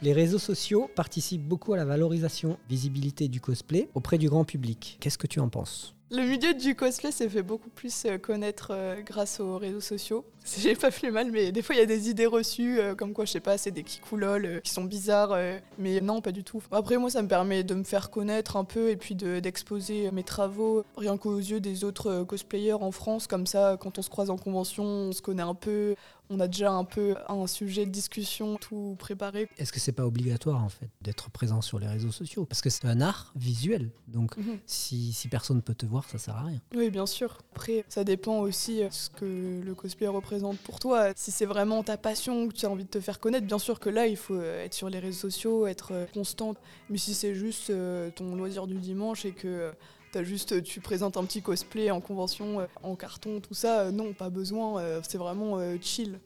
Les 0.00 0.12
réseaux 0.12 0.38
sociaux 0.38 0.88
participent 0.94 1.42
beaucoup 1.42 1.72
à 1.72 1.76
la 1.76 1.84
valorisation, 1.84 2.56
visibilité 2.68 3.26
du 3.26 3.40
cosplay 3.40 3.88
auprès 3.94 4.16
du 4.16 4.28
grand 4.28 4.44
public. 4.44 4.98
Qu'est-ce 5.00 5.18
que 5.18 5.26
tu 5.26 5.40
en 5.40 5.48
penses? 5.48 5.96
Le 6.12 6.22
milieu 6.22 6.54
du 6.54 6.76
cosplay 6.76 7.10
s'est 7.10 7.28
fait 7.28 7.42
beaucoup 7.42 7.70
plus 7.70 8.04
euh, 8.04 8.16
connaître 8.16 8.68
euh, 8.70 9.02
grâce 9.02 9.40
aux 9.40 9.58
réseaux 9.58 9.80
sociaux. 9.80 10.24
J'ai 10.56 10.74
pas 10.74 10.90
fait 10.90 11.10
mal, 11.10 11.30
mais 11.30 11.52
des 11.52 11.62
fois 11.62 11.74
il 11.74 11.78
y 11.78 11.82
a 11.82 11.86
des 11.86 12.08
idées 12.08 12.26
reçues, 12.26 12.78
euh, 12.80 12.94
comme 12.94 13.12
quoi, 13.12 13.24
je 13.24 13.32
sais 13.32 13.40
pas, 13.40 13.58
c'est 13.58 13.70
des 13.70 13.82
kikoulol 13.82 14.44
euh, 14.46 14.60
qui 14.60 14.70
sont 14.70 14.84
bizarres, 14.84 15.32
euh, 15.32 15.58
mais 15.78 16.00
non, 16.00 16.20
pas 16.20 16.32
du 16.32 16.44
tout. 16.44 16.62
Après, 16.70 16.96
moi, 16.96 17.10
ça 17.10 17.22
me 17.22 17.28
permet 17.28 17.64
de 17.64 17.74
me 17.74 17.84
faire 17.84 18.10
connaître 18.10 18.56
un 18.56 18.64
peu 18.64 18.90
et 18.90 18.96
puis 18.96 19.14
de- 19.14 19.40
d'exposer 19.40 20.10
mes 20.10 20.22
travaux 20.24 20.84
rien 20.96 21.16
qu'aux 21.16 21.36
yeux 21.38 21.60
des 21.60 21.84
autres 21.84 22.06
euh, 22.10 22.24
cosplayers 22.24 22.72
en 22.74 22.90
France. 22.92 23.26
Comme 23.26 23.46
ça, 23.46 23.76
quand 23.78 23.98
on 23.98 24.02
se 24.02 24.10
croise 24.10 24.30
en 24.30 24.36
convention, 24.38 24.84
on 24.84 25.12
se 25.12 25.20
connaît 25.22 25.42
un 25.42 25.54
peu, 25.54 25.94
on 26.30 26.40
a 26.40 26.46
déjà 26.48 26.70
un 26.72 26.84
peu 26.84 27.14
un 27.28 27.46
sujet 27.46 27.86
de 27.86 27.90
discussion 27.90 28.56
tout 28.56 28.96
préparé. 28.98 29.48
Est-ce 29.58 29.72
que 29.72 29.80
c'est 29.80 29.92
pas 29.92 30.04
obligatoire 30.06 30.62
en 30.62 30.68
fait 30.68 30.88
d'être 31.02 31.30
présent 31.30 31.60
sur 31.62 31.78
les 31.78 31.86
réseaux 31.86 32.10
sociaux? 32.12 32.44
Parce 32.44 32.60
que 32.62 32.70
c'est 32.70 32.84
un 32.86 33.00
art 33.00 33.32
visuel, 33.36 33.90
donc 34.06 34.36
Mhm. 34.36 34.58
si, 34.66 35.12
si 35.12 35.28
personne 35.28 35.56
ne 35.56 35.62
peut 35.62 35.74
te 35.74 35.86
voir, 35.86 36.04
ça 36.08 36.18
sert 36.18 36.36
à 36.36 36.42
rien. 36.42 36.60
Oui, 36.74 36.90
bien 36.90 37.06
sûr. 37.06 37.38
Après, 37.52 37.84
ça 37.88 38.04
dépend 38.04 38.38
aussi 38.40 38.80
de 38.80 38.88
ce 38.90 39.08
que 39.10 39.60
le 39.64 39.74
cosplay 39.74 40.06
représente 40.06 40.37
pour 40.64 40.78
toi. 40.80 41.12
Si 41.16 41.30
c'est 41.30 41.44
vraiment 41.46 41.82
ta 41.82 41.96
passion, 41.96 42.48
que 42.48 42.54
tu 42.54 42.66
as 42.66 42.70
envie 42.70 42.84
de 42.84 42.88
te 42.88 43.00
faire 43.00 43.20
connaître, 43.20 43.46
bien 43.46 43.58
sûr 43.58 43.80
que 43.80 43.90
là, 43.90 44.06
il 44.06 44.16
faut 44.16 44.34
euh, 44.34 44.64
être 44.64 44.74
sur 44.74 44.88
les 44.88 44.98
réseaux 44.98 45.30
sociaux, 45.30 45.66
être 45.66 45.92
euh, 45.92 46.06
constante. 46.14 46.58
Mais 46.90 46.98
si 46.98 47.14
c'est 47.14 47.34
juste 47.34 47.70
euh, 47.70 48.10
ton 48.10 48.34
loisir 48.36 48.66
du 48.66 48.74
dimanche 48.76 49.24
et 49.24 49.32
que 49.32 49.72
t'as 50.12 50.22
juste, 50.22 50.62
tu 50.62 50.80
présentes 50.80 51.16
un 51.16 51.24
petit 51.24 51.42
cosplay 51.42 51.90
en 51.90 52.00
convention, 52.00 52.66
en 52.82 52.94
carton, 52.96 53.40
tout 53.40 53.54
ça, 53.54 53.90
non, 53.92 54.12
pas 54.14 54.30
besoin. 54.30 54.82
c'est 55.02 55.18
vraiment 55.18 55.58
chill. 55.82 56.18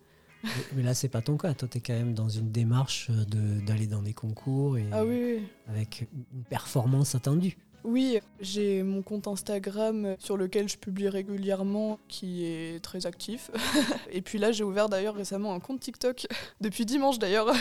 Mais, 0.75 0.83
là, 0.83 0.93
c'est 0.95 1.09
pas 1.09 1.21
ton 1.23 1.37
cas. 1.37 1.55
Toi, 1.55 1.69
tu 1.71 1.79
es 1.79 1.81
quand 1.81 1.93
même 1.93 2.15
dans 2.15 2.29
une 2.29 2.51
démarche 2.51 3.11
de- 3.11 3.61
d'aller 3.65 3.87
dans 3.87 4.03
des 4.03 4.13
concours 4.13 4.77
et 4.79 4.87
Ah 4.93 5.05
oui. 5.05 5.43
avec 5.69 6.07
une 6.35 6.45
performance 6.45 7.15
attendue. 7.15 7.57
Oui, 7.85 8.19
j'ai 8.41 8.83
mon 8.83 9.03
compte 9.03 9.27
Instagram 9.27 10.17
sur 10.19 10.37
lequel 10.37 10.69
je 10.69 10.77
publie 10.77 11.09
régulièrement, 11.09 11.99
qui 12.09 12.45
est 12.47 12.83
très 12.83 13.07
actif. 13.07 13.51
Et 14.13 14.23
puis 14.23 14.39
là, 14.39 14.53
j'ai 14.53 14.65
ouvert 14.65 14.89
d'ailleurs 14.89 15.15
récemment 15.15 15.55
un 15.55 15.61
compte 15.61 15.81
TikTok, 15.81 16.27
depuis 16.61 16.87
dimanche 16.87 17.19
d'ailleurs. 17.19 17.53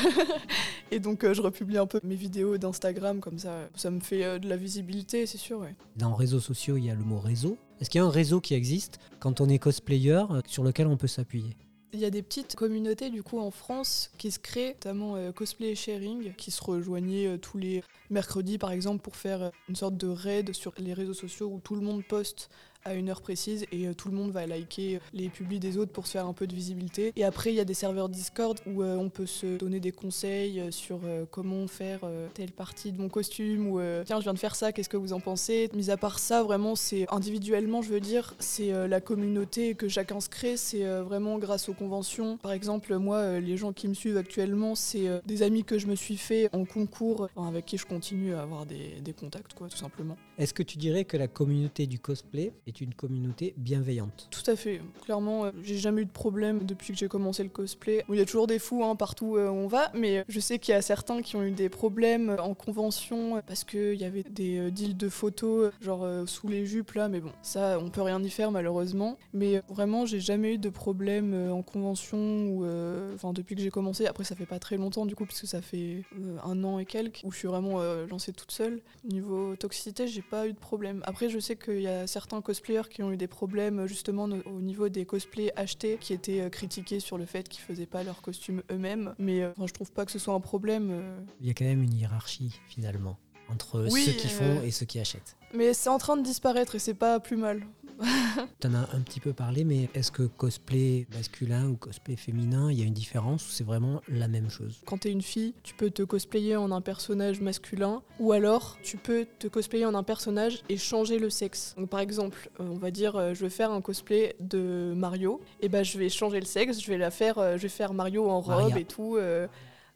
Et 0.92 1.00
donc, 1.00 1.24
euh, 1.24 1.34
je 1.34 1.42
republie 1.42 1.78
un 1.78 1.88
peu 1.88 2.00
mes 2.04 2.16
vidéos 2.16 2.58
d'Instagram, 2.58 3.20
comme 3.20 3.40
ça, 3.40 3.70
ça 3.76 3.90
me 3.90 4.00
fait 4.00 4.24
euh, 4.24 4.40
de 4.40 4.48
la 4.48 4.58
visibilité, 4.58 5.26
c'est 5.26 5.38
sûr. 5.38 5.60
ouais. 5.60 5.76
Dans 5.96 6.14
réseaux 6.14 6.40
sociaux, 6.40 6.78
il 6.78 6.86
y 6.86 6.90
a 6.90 6.96
le 6.96 7.04
mot 7.04 7.20
réseau. 7.20 7.58
Est-ce 7.80 7.90
qu'il 7.90 8.00
y 8.00 8.04
a 8.04 8.06
un 8.06 8.12
réseau 8.12 8.42
qui 8.42 8.54
existe 8.54 9.00
quand 9.20 9.42
on 9.42 9.50
est 9.50 9.58
cosplayer 9.58 10.24
euh, 10.30 10.42
sur 10.46 10.64
lequel 10.64 10.88
on 10.88 10.98
peut 10.98 11.08
s'appuyer? 11.08 11.56
Il 11.94 12.00
y 12.00 12.06
a 12.06 12.10
des 12.10 12.22
petites 12.22 12.56
communautés 12.56 13.10
du 13.10 13.22
coup 13.22 13.40
en 13.40 13.52
France 13.52 14.12
qui 14.18 14.32
se 14.32 14.40
créent, 14.40 14.74
notamment 14.74 15.18
euh, 15.18 15.34
Cosplay 15.34 15.76
Sharing, 15.76 16.34
qui 16.36 16.50
se 16.50 16.64
rejoignaient 16.64 17.28
euh, 17.28 17.38
tous 17.38 17.58
les 17.58 17.84
mercredis 18.10 18.58
par 18.58 18.72
exemple 18.72 19.02
pour 19.02 19.18
faire 19.18 19.42
euh, 19.42 19.50
une 19.68 19.76
sorte 19.76 19.98
de 19.98 20.08
raid 20.08 20.54
sur 20.54 20.74
les 20.78 20.94
réseaux 20.94 21.14
sociaux 21.14 21.48
où 21.48 21.60
tout 21.60 21.76
le 21.76 21.82
monde 21.82 22.04
poste 22.06 22.50
à 22.86 22.94
une 22.96 23.10
heure 23.10 23.22
précise 23.22 23.66
et 23.72 23.88
euh, 23.88 23.94
tout 23.94 24.10
le 24.10 24.16
monde 24.16 24.32
va 24.32 24.46
liker 24.48 25.00
les 25.14 25.30
publis 25.30 25.60
des 25.60 25.78
autres 25.78 25.92
pour 25.92 26.08
se 26.08 26.14
faire 26.14 26.26
un 26.26 26.34
peu 26.34 26.48
de 26.48 26.56
visibilité. 26.56 27.14
Et 27.16 27.24
après, 27.24 27.52
il 27.52 27.56
y 27.56 27.60
a 27.60 27.66
des 27.66 27.74
serveurs 27.74 28.10
Discord 28.10 28.58
où 28.66 28.82
euh, 28.82 28.96
on 28.96 29.10
peut 29.10 29.26
se 29.26 29.58
donner 29.58 29.80
des 29.80 29.92
conseils 29.92 30.60
euh, 30.60 30.72
sur 30.72 31.00
euh, 31.04 31.26
comment 31.30 31.68
faire 31.68 32.00
euh, 32.04 32.28
telle 32.34 32.52
partie 32.52 32.92
de 32.92 33.02
mon 33.02 33.10
costume 33.10 33.68
ou 33.68 33.80
euh, 33.80 34.04
tiens, 34.06 34.20
je 34.20 34.24
viens 34.24 34.34
de 34.34 34.40
faire 34.40 34.56
ça, 34.56 34.72
qu'est-ce 34.72 34.90
que 34.90 34.98
vous 34.98 35.14
en 35.14 35.20
pensez? 35.20 35.70
Mis 35.74 35.90
à 35.90 35.98
part 35.98 36.20
ça, 36.20 36.44
vraiment, 36.44 36.76
c'est 36.76 37.06
individuellement, 37.12 37.82
je 37.82 37.90
veux 37.90 38.00
dire, 38.00 38.36
c'est 38.40 38.74
euh, 38.74 38.88
la 38.88 39.02
communauté 39.02 39.76
que 39.76 39.88
chacun 39.88 40.20
se 40.20 40.30
crée, 40.30 40.58
c'est 40.58 40.86
euh, 40.86 41.04
vraiment 41.04 41.38
grâce 41.38 41.70
aux 41.70 41.74
conventions. 41.74 42.38
Par 42.38 42.52
exemple, 42.52 42.98
moi, 42.98 43.18
euh, 43.18 43.40
les 43.40 43.58
gens 43.58 43.74
qui 43.74 43.88
me 43.88 43.94
suivent 43.94 44.18
actuellement, 44.18 44.76
c'est 44.76 45.08
euh, 45.08 45.20
des 45.26 45.44
amis 45.44 45.64
que 45.64 45.78
je 45.78 45.88
me 45.88 45.96
suis 45.96 46.18
fait 46.18 46.50
en 46.54 46.66
concours, 46.66 47.28
avec 47.38 47.66
qui 47.66 47.78
je 47.78 47.86
continue 47.86 48.34
à 48.34 48.42
avoir 48.42 48.66
des, 48.66 49.02
des 49.02 49.14
contacts, 49.14 49.54
quoi, 49.54 49.68
tout 49.68 49.78
simplement. 49.78 50.18
Est-ce 50.38 50.54
que 50.54 50.64
tu 50.64 50.78
dirais 50.78 51.06
que 51.06 51.18
la 51.18 51.28
communauté 51.28 51.88
du 51.88 52.00
cosplay 52.00 52.52
est 52.72 52.82
une 52.82 52.94
communauté 52.94 53.54
bienveillante 53.58 54.28
Tout 54.32 54.50
à 54.50 54.56
fait. 54.56 54.82
Clairement, 55.04 55.46
euh, 55.46 55.52
j'ai 55.64 55.78
jamais 55.78 56.04
eu 56.04 56.06
de 56.06 56.12
problème 56.12 56.64
depuis 56.64 56.94
que 56.94 57.00
j'ai 57.00 57.08
commencé 57.08 57.44
le 57.44 57.50
cosplay. 57.50 58.04
Il 58.10 58.16
y 58.16 58.22
a 58.22 58.26
toujours 58.26 58.48
des 58.48 58.60
fous 58.60 58.84
hein, 58.84 58.96
partout 58.96 59.36
euh, 59.36 59.50
où 59.50 59.54
on 59.54 59.68
va, 59.68 59.92
mais 59.94 60.24
je 60.30 60.40
sais 60.40 60.58
qu'il 60.58 60.74
y 60.74 60.78
a 60.78 60.82
certains 60.82 61.22
qui 61.22 61.36
ont 61.36 61.44
eu 61.44 61.52
des 61.52 61.70
problèmes 61.70 62.30
euh, 62.30 62.38
en 62.38 62.54
convention 62.54 63.42
parce 63.46 63.64
qu'il 63.64 63.96
y 63.96 64.06
avait 64.06 64.24
des 64.24 64.72
deals 64.72 64.98
de 64.98 65.10
photos, 65.10 65.72
genre 65.82 66.08
sous 66.28 66.48
les 66.48 66.66
jupes 66.66 66.94
là, 66.94 67.10
mais 67.10 67.20
bon, 67.20 67.32
ça, 67.42 67.78
on 67.80 67.90
peut 67.90 68.02
rien 68.02 68.22
y 68.24 68.30
faire 68.30 68.52
malheureusement. 68.52 69.18
Mais 69.34 69.62
vraiment, 69.70 70.06
j'ai 70.06 70.20
jamais 70.20 70.56
eu 70.56 70.58
de 70.58 70.70
problème 70.70 71.52
en 71.52 71.62
convention 71.62 72.18
ou, 72.18 72.66
enfin, 73.14 73.34
depuis 73.34 73.56
que 73.56 73.62
j'ai 73.62 73.70
commencé. 73.70 74.06
Après, 74.08 74.24
ça 74.24 74.36
fait 74.36 74.46
pas 74.46 74.60
très 74.60 74.78
longtemps 74.78 75.06
du 75.06 75.16
coup, 75.16 75.26
puisque 75.26 75.48
ça 75.48 75.62
fait 75.62 76.04
un 76.44 76.64
an 76.64 76.80
et 76.80 76.86
quelques 76.86 77.22
où 77.24 77.32
je 77.32 77.38
suis 77.38 77.48
vraiment 77.48 77.82
lancée 78.10 78.34
toute 78.34 78.52
seule. 78.52 78.82
Niveau 79.04 79.56
toxicité, 79.56 80.08
j'ai 80.08 80.22
pas 80.22 80.48
eu 80.48 80.54
de 80.54 80.60
problème. 80.60 81.02
Après, 81.06 81.30
je 81.30 81.40
sais 81.40 81.56
qu'il 81.56 81.82
y 81.82 81.88
a 81.88 82.08
certains 82.08 82.42
cosplayers 82.42 82.61
qui 82.90 83.04
ont 83.04 83.12
eu 83.12 83.18
des 83.18 83.28
problèmes 83.28 83.88
justement 83.88 84.24
au 84.46 84.62
niveau 84.62 84.90
des 84.90 85.06
cosplays 85.06 85.52
achetés, 85.56 85.98
qui 86.00 86.14
étaient 86.14 86.42
euh, 86.42 86.50
critiqués 86.50 87.00
sur 87.00 87.18
le 87.18 87.26
fait 87.26 87.50
qu'ils 87.50 87.64
faisaient 87.64 87.86
pas 87.86 88.04
leurs 88.04 88.22
costumes 88.22 88.62
eux-mêmes. 88.72 89.14
Mais 89.20 89.42
euh, 89.42 89.52
enfin, 89.52 89.68
je 89.68 89.74
trouve 89.74 89.92
pas 89.92 90.06
que 90.06 90.12
ce 90.12 90.20
soit 90.20 90.34
un 90.34 90.40
problème. 90.40 90.90
euh. 90.92 91.20
Il 91.42 91.48
y 91.48 91.50
a 91.50 91.54
quand 91.54 91.66
même 91.66 91.82
une 91.84 91.94
hiérarchie 91.94 92.60
finalement 92.68 93.18
entre 93.50 93.88
Oui, 93.92 94.04
ceux 94.06 94.14
qui 94.14 94.28
font 94.30 94.44
euh, 94.60 94.64
et 94.64 94.72
ceux 94.72 94.86
qui 94.86 95.00
achètent. 95.00 95.36
Mais 95.54 95.74
c'est 95.74 95.90
en 95.90 95.98
train 95.98 96.16
de 96.16 96.24
disparaître 96.24 96.76
et 96.76 96.80
c'est 96.80 96.94
pas 96.94 97.20
plus 97.20 97.36
mal. 97.36 97.62
Tu 98.60 98.68
en 98.68 98.74
as 98.76 98.90
un 98.96 99.00
petit 99.02 99.20
peu 99.20 99.34
parlé, 99.34 99.64
mais 99.64 99.90
est-ce 99.96 100.12
que 100.12 100.24
cosplay 100.24 101.08
masculin 101.14 101.68
ou 101.70 101.76
cosplay 101.76 102.16
féminin, 102.16 102.72
il 102.72 102.80
y 102.80 102.84
a 102.84 102.86
une 102.86 102.94
différence 102.94 103.48
ou 103.48 103.52
c'est 103.52 103.64
vraiment 103.64 104.02
la 104.08 104.28
même 104.28 104.50
chose? 104.50 104.82
Quand 104.86 105.00
t'es 105.00 105.12
une 105.12 105.22
fille, 105.22 105.54
tu 105.64 105.74
peux 105.74 105.90
te 105.90 106.04
cosplayer 106.04 106.56
en 106.56 106.72
un 106.72 106.82
personnage 106.82 107.42
masculin, 107.42 108.02
ou 108.20 108.32
alors 108.32 108.78
tu 108.84 108.98
peux 108.98 109.26
te 109.40 109.48
cosplayer 109.48 109.86
en 109.86 109.96
un 109.96 110.04
personnage 110.04 110.62
et 110.70 110.78
changer 110.78 111.20
le 111.20 111.30
sexe. 111.30 111.74
Donc 111.78 111.90
par 111.90 112.00
exemple, 112.00 112.50
euh, 112.60 112.64
on 112.70 112.78
va 112.78 112.92
dire, 112.92 113.16
euh, 113.16 113.34
je 113.34 113.42
vais 113.42 113.50
faire 113.50 113.72
un 113.72 113.82
cosplay 113.82 114.36
de 114.40 114.94
Mario, 114.96 115.42
et 115.62 115.70
ben 115.70 115.84
je 115.84 115.98
vais 115.98 116.10
changer 116.10 116.40
le 116.40 116.46
sexe, 116.46 116.80
je 116.82 116.88
vais 116.92 116.98
la 116.98 117.12
faire, 117.12 117.38
euh, 117.38 117.58
je 117.58 117.64
vais 117.64 117.70
faire 117.70 117.94
Mario 117.94 118.30
en 118.30 118.42
robe 118.42 118.56
Maria. 118.62 118.80
et 118.80 118.86
tout. 118.86 119.16
euh, 119.18 119.48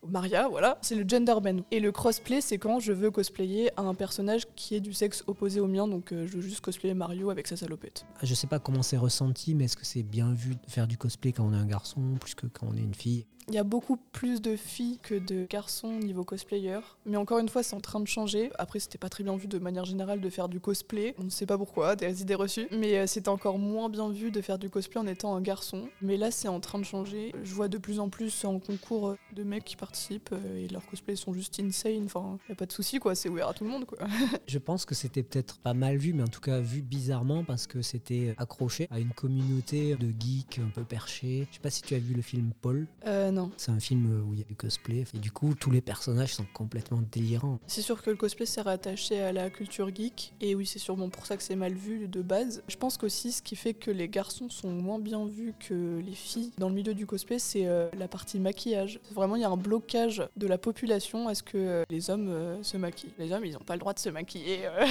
Maria, 0.07 0.47
voilà, 0.47 0.77
c'est 0.81 0.95
le 0.95 1.07
gender 1.07 1.35
bend. 1.41 1.63
Et 1.71 1.79
le 1.79 1.91
crossplay, 1.91 2.41
c'est 2.41 2.57
quand 2.57 2.79
je 2.79 2.93
veux 2.93 3.11
cosplayer 3.11 3.71
un 3.77 3.93
personnage 3.93 4.43
qui 4.55 4.75
est 4.75 4.79
du 4.79 4.93
sexe 4.93 5.23
opposé 5.27 5.59
au 5.59 5.67
mien, 5.67 5.87
donc 5.87 6.11
euh, 6.11 6.27
je 6.27 6.37
veux 6.37 6.41
juste 6.41 6.61
cosplayer 6.61 6.93
Mario 6.93 7.29
avec 7.29 7.47
sa 7.47 7.55
salopette. 7.55 8.05
Je 8.21 8.33
sais 8.33 8.47
pas 8.47 8.59
comment 8.59 8.83
c'est 8.83 8.97
ressenti, 8.97 9.55
mais 9.55 9.65
est-ce 9.65 9.77
que 9.77 9.85
c'est 9.85 10.03
bien 10.03 10.33
vu 10.33 10.55
de 10.55 10.71
faire 10.71 10.87
du 10.87 10.97
cosplay 10.97 11.31
quand 11.31 11.45
on 11.45 11.53
est 11.53 11.57
un 11.57 11.65
garçon 11.65 12.01
plus 12.19 12.35
que 12.35 12.47
quand 12.47 12.67
on 12.71 12.75
est 12.75 12.81
une 12.81 12.95
fille? 12.95 13.25
Il 13.47 13.53
y 13.53 13.59
a 13.59 13.63
beaucoup 13.63 13.97
plus 14.11 14.41
de 14.41 14.55
filles 14.55 14.97
que 15.03 15.13
de 15.13 15.45
garçons 15.47 15.99
niveau 15.99 16.23
cosplayer. 16.23 16.79
Mais 17.05 17.15
encore 17.15 17.37
une 17.37 17.47
fois, 17.47 17.61
c'est 17.61 17.75
en 17.75 17.79
train 17.79 17.99
de 17.99 18.07
changer. 18.07 18.49
Après, 18.57 18.79
c'était 18.79 18.97
pas 18.97 19.07
très 19.07 19.23
bien 19.23 19.37
vu 19.37 19.47
de 19.47 19.59
manière 19.59 19.85
générale 19.85 20.19
de 20.19 20.29
faire 20.31 20.49
du 20.49 20.59
cosplay. 20.59 21.13
On 21.19 21.25
ne 21.25 21.29
sait 21.29 21.45
pas 21.45 21.55
pourquoi, 21.55 21.95
des 21.95 22.23
idées 22.23 22.33
reçues. 22.33 22.67
Mais 22.71 22.97
euh, 22.97 23.05
c'était 23.05 23.29
encore 23.29 23.59
moins 23.59 23.87
bien 23.87 24.09
vu 24.09 24.31
de 24.31 24.41
faire 24.41 24.57
du 24.57 24.71
cosplay 24.71 24.99
en 24.99 25.05
étant 25.05 25.35
un 25.35 25.41
garçon. 25.41 25.87
Mais 26.01 26.17
là, 26.17 26.31
c'est 26.31 26.47
en 26.47 26.59
train 26.59 26.79
de 26.79 26.85
changer. 26.85 27.35
Je 27.43 27.53
vois 27.53 27.67
de 27.67 27.77
plus 27.77 27.99
en 27.99 28.09
plus 28.09 28.45
en 28.45 28.57
concours 28.57 29.09
euh, 29.09 29.17
de 29.35 29.43
mecs 29.43 29.65
qui 29.65 29.75
participent 29.75 30.31
euh, 30.33 30.63
et 30.63 30.67
leurs 30.69 30.85
cosplays 30.85 31.15
sont 31.15 31.33
juste 31.33 31.59
insane. 31.59 32.05
Enfin, 32.05 32.37
y 32.49 32.51
a 32.51 32.55
pas 32.55 32.65
de 32.65 32.71
souci, 32.71 32.99
quoi. 32.99 33.15
C'est 33.15 33.29
ouvert 33.29 33.49
à 33.49 33.53
tout 33.53 33.63
le 33.63 33.69
monde, 33.69 33.85
quoi. 33.85 33.99
Je 34.47 34.57
pense 34.57 34.85
que 34.85 34.95
c'était 34.95 35.23
peut-être 35.23 35.57
pas 35.59 35.73
mal 35.73 35.97
vu, 35.97 36.13
mais 36.13 36.23
en 36.23 36.27
tout 36.27 36.41
cas 36.41 36.59
vu 36.59 36.81
bizarrement 36.81 37.43
parce 37.43 37.67
que 37.67 37.81
c'était 37.81 38.33
accroché 38.37 38.87
à 38.89 38.99
une 38.99 39.11
communauté 39.11 39.95
de 39.95 40.11
geeks 40.19 40.59
un 40.59 40.69
peu 40.69 40.83
perchés. 40.83 41.47
Je 41.51 41.55
sais 41.55 41.61
pas 41.61 41.69
si 41.69 41.81
tu 41.81 41.93
as 41.95 41.99
vu 41.99 42.13
le 42.13 42.21
film 42.21 42.51
Paul. 42.61 42.87
Euh, 43.05 43.31
non. 43.31 43.51
C'est 43.57 43.71
un 43.71 43.79
film 43.79 44.23
où 44.27 44.33
il 44.33 44.39
y 44.39 44.43
a 44.43 44.45
du 44.45 44.55
cosplay 44.55 45.03
et 45.13 45.19
du 45.19 45.31
coup 45.31 45.53
tous 45.53 45.71
les 45.71 45.81
personnages 45.81 46.33
sont 46.33 46.45
complètement 46.53 47.01
délirants. 47.11 47.59
C'est 47.67 47.81
sûr 47.81 48.01
que 48.01 48.09
le 48.09 48.15
cosplay 48.15 48.45
s'est 48.45 48.61
rattaché 48.61 49.19
à 49.19 49.31
la 49.31 49.49
culture 49.49 49.93
geek, 49.93 50.33
et 50.41 50.55
oui, 50.55 50.65
c'est 50.65 50.79
sûrement 50.79 51.09
pour 51.09 51.25
ça 51.25 51.37
que 51.37 51.43
c'est 51.43 51.55
mal 51.55 51.73
vu 51.73 52.07
de 52.07 52.21
base. 52.21 52.63
Je 52.67 52.77
pense 52.77 52.97
qu'aussi, 52.97 53.31
ce 53.31 53.41
qui 53.41 53.55
fait 53.55 53.73
que 53.73 53.91
les 53.91 54.07
garçons 54.07 54.49
sont 54.49 54.71
moins 54.71 54.99
bien 54.99 55.25
vus 55.25 55.53
que 55.59 56.01
les 56.05 56.13
filles 56.13 56.51
dans 56.57 56.69
le 56.69 56.75
milieu 56.75 56.93
du 56.93 57.05
cosplay, 57.05 57.39
c'est 57.39 57.65
euh, 57.65 57.89
la 57.97 58.07
partie 58.07 58.39
maquillage. 58.39 58.99
Vraiment, 59.25 59.37
il 59.37 59.41
y 59.41 59.45
a 59.45 59.49
un 59.49 59.57
blocage 59.57 60.21
de 60.37 60.45
la 60.45 60.59
population 60.59 61.27
à 61.27 61.33
ce 61.33 61.41
que 61.41 61.57
euh, 61.57 61.83
les 61.89 62.11
hommes 62.11 62.27
euh, 62.29 62.61
se 62.61 62.77
maquillent. 62.77 63.09
Les 63.17 63.31
hommes, 63.31 63.43
ils 63.43 63.53
n'ont 63.53 63.59
pas 63.59 63.73
le 63.73 63.79
droit 63.79 63.91
de 63.91 63.97
se 63.97 64.09
maquiller. 64.09 64.67
euh. 64.67 64.85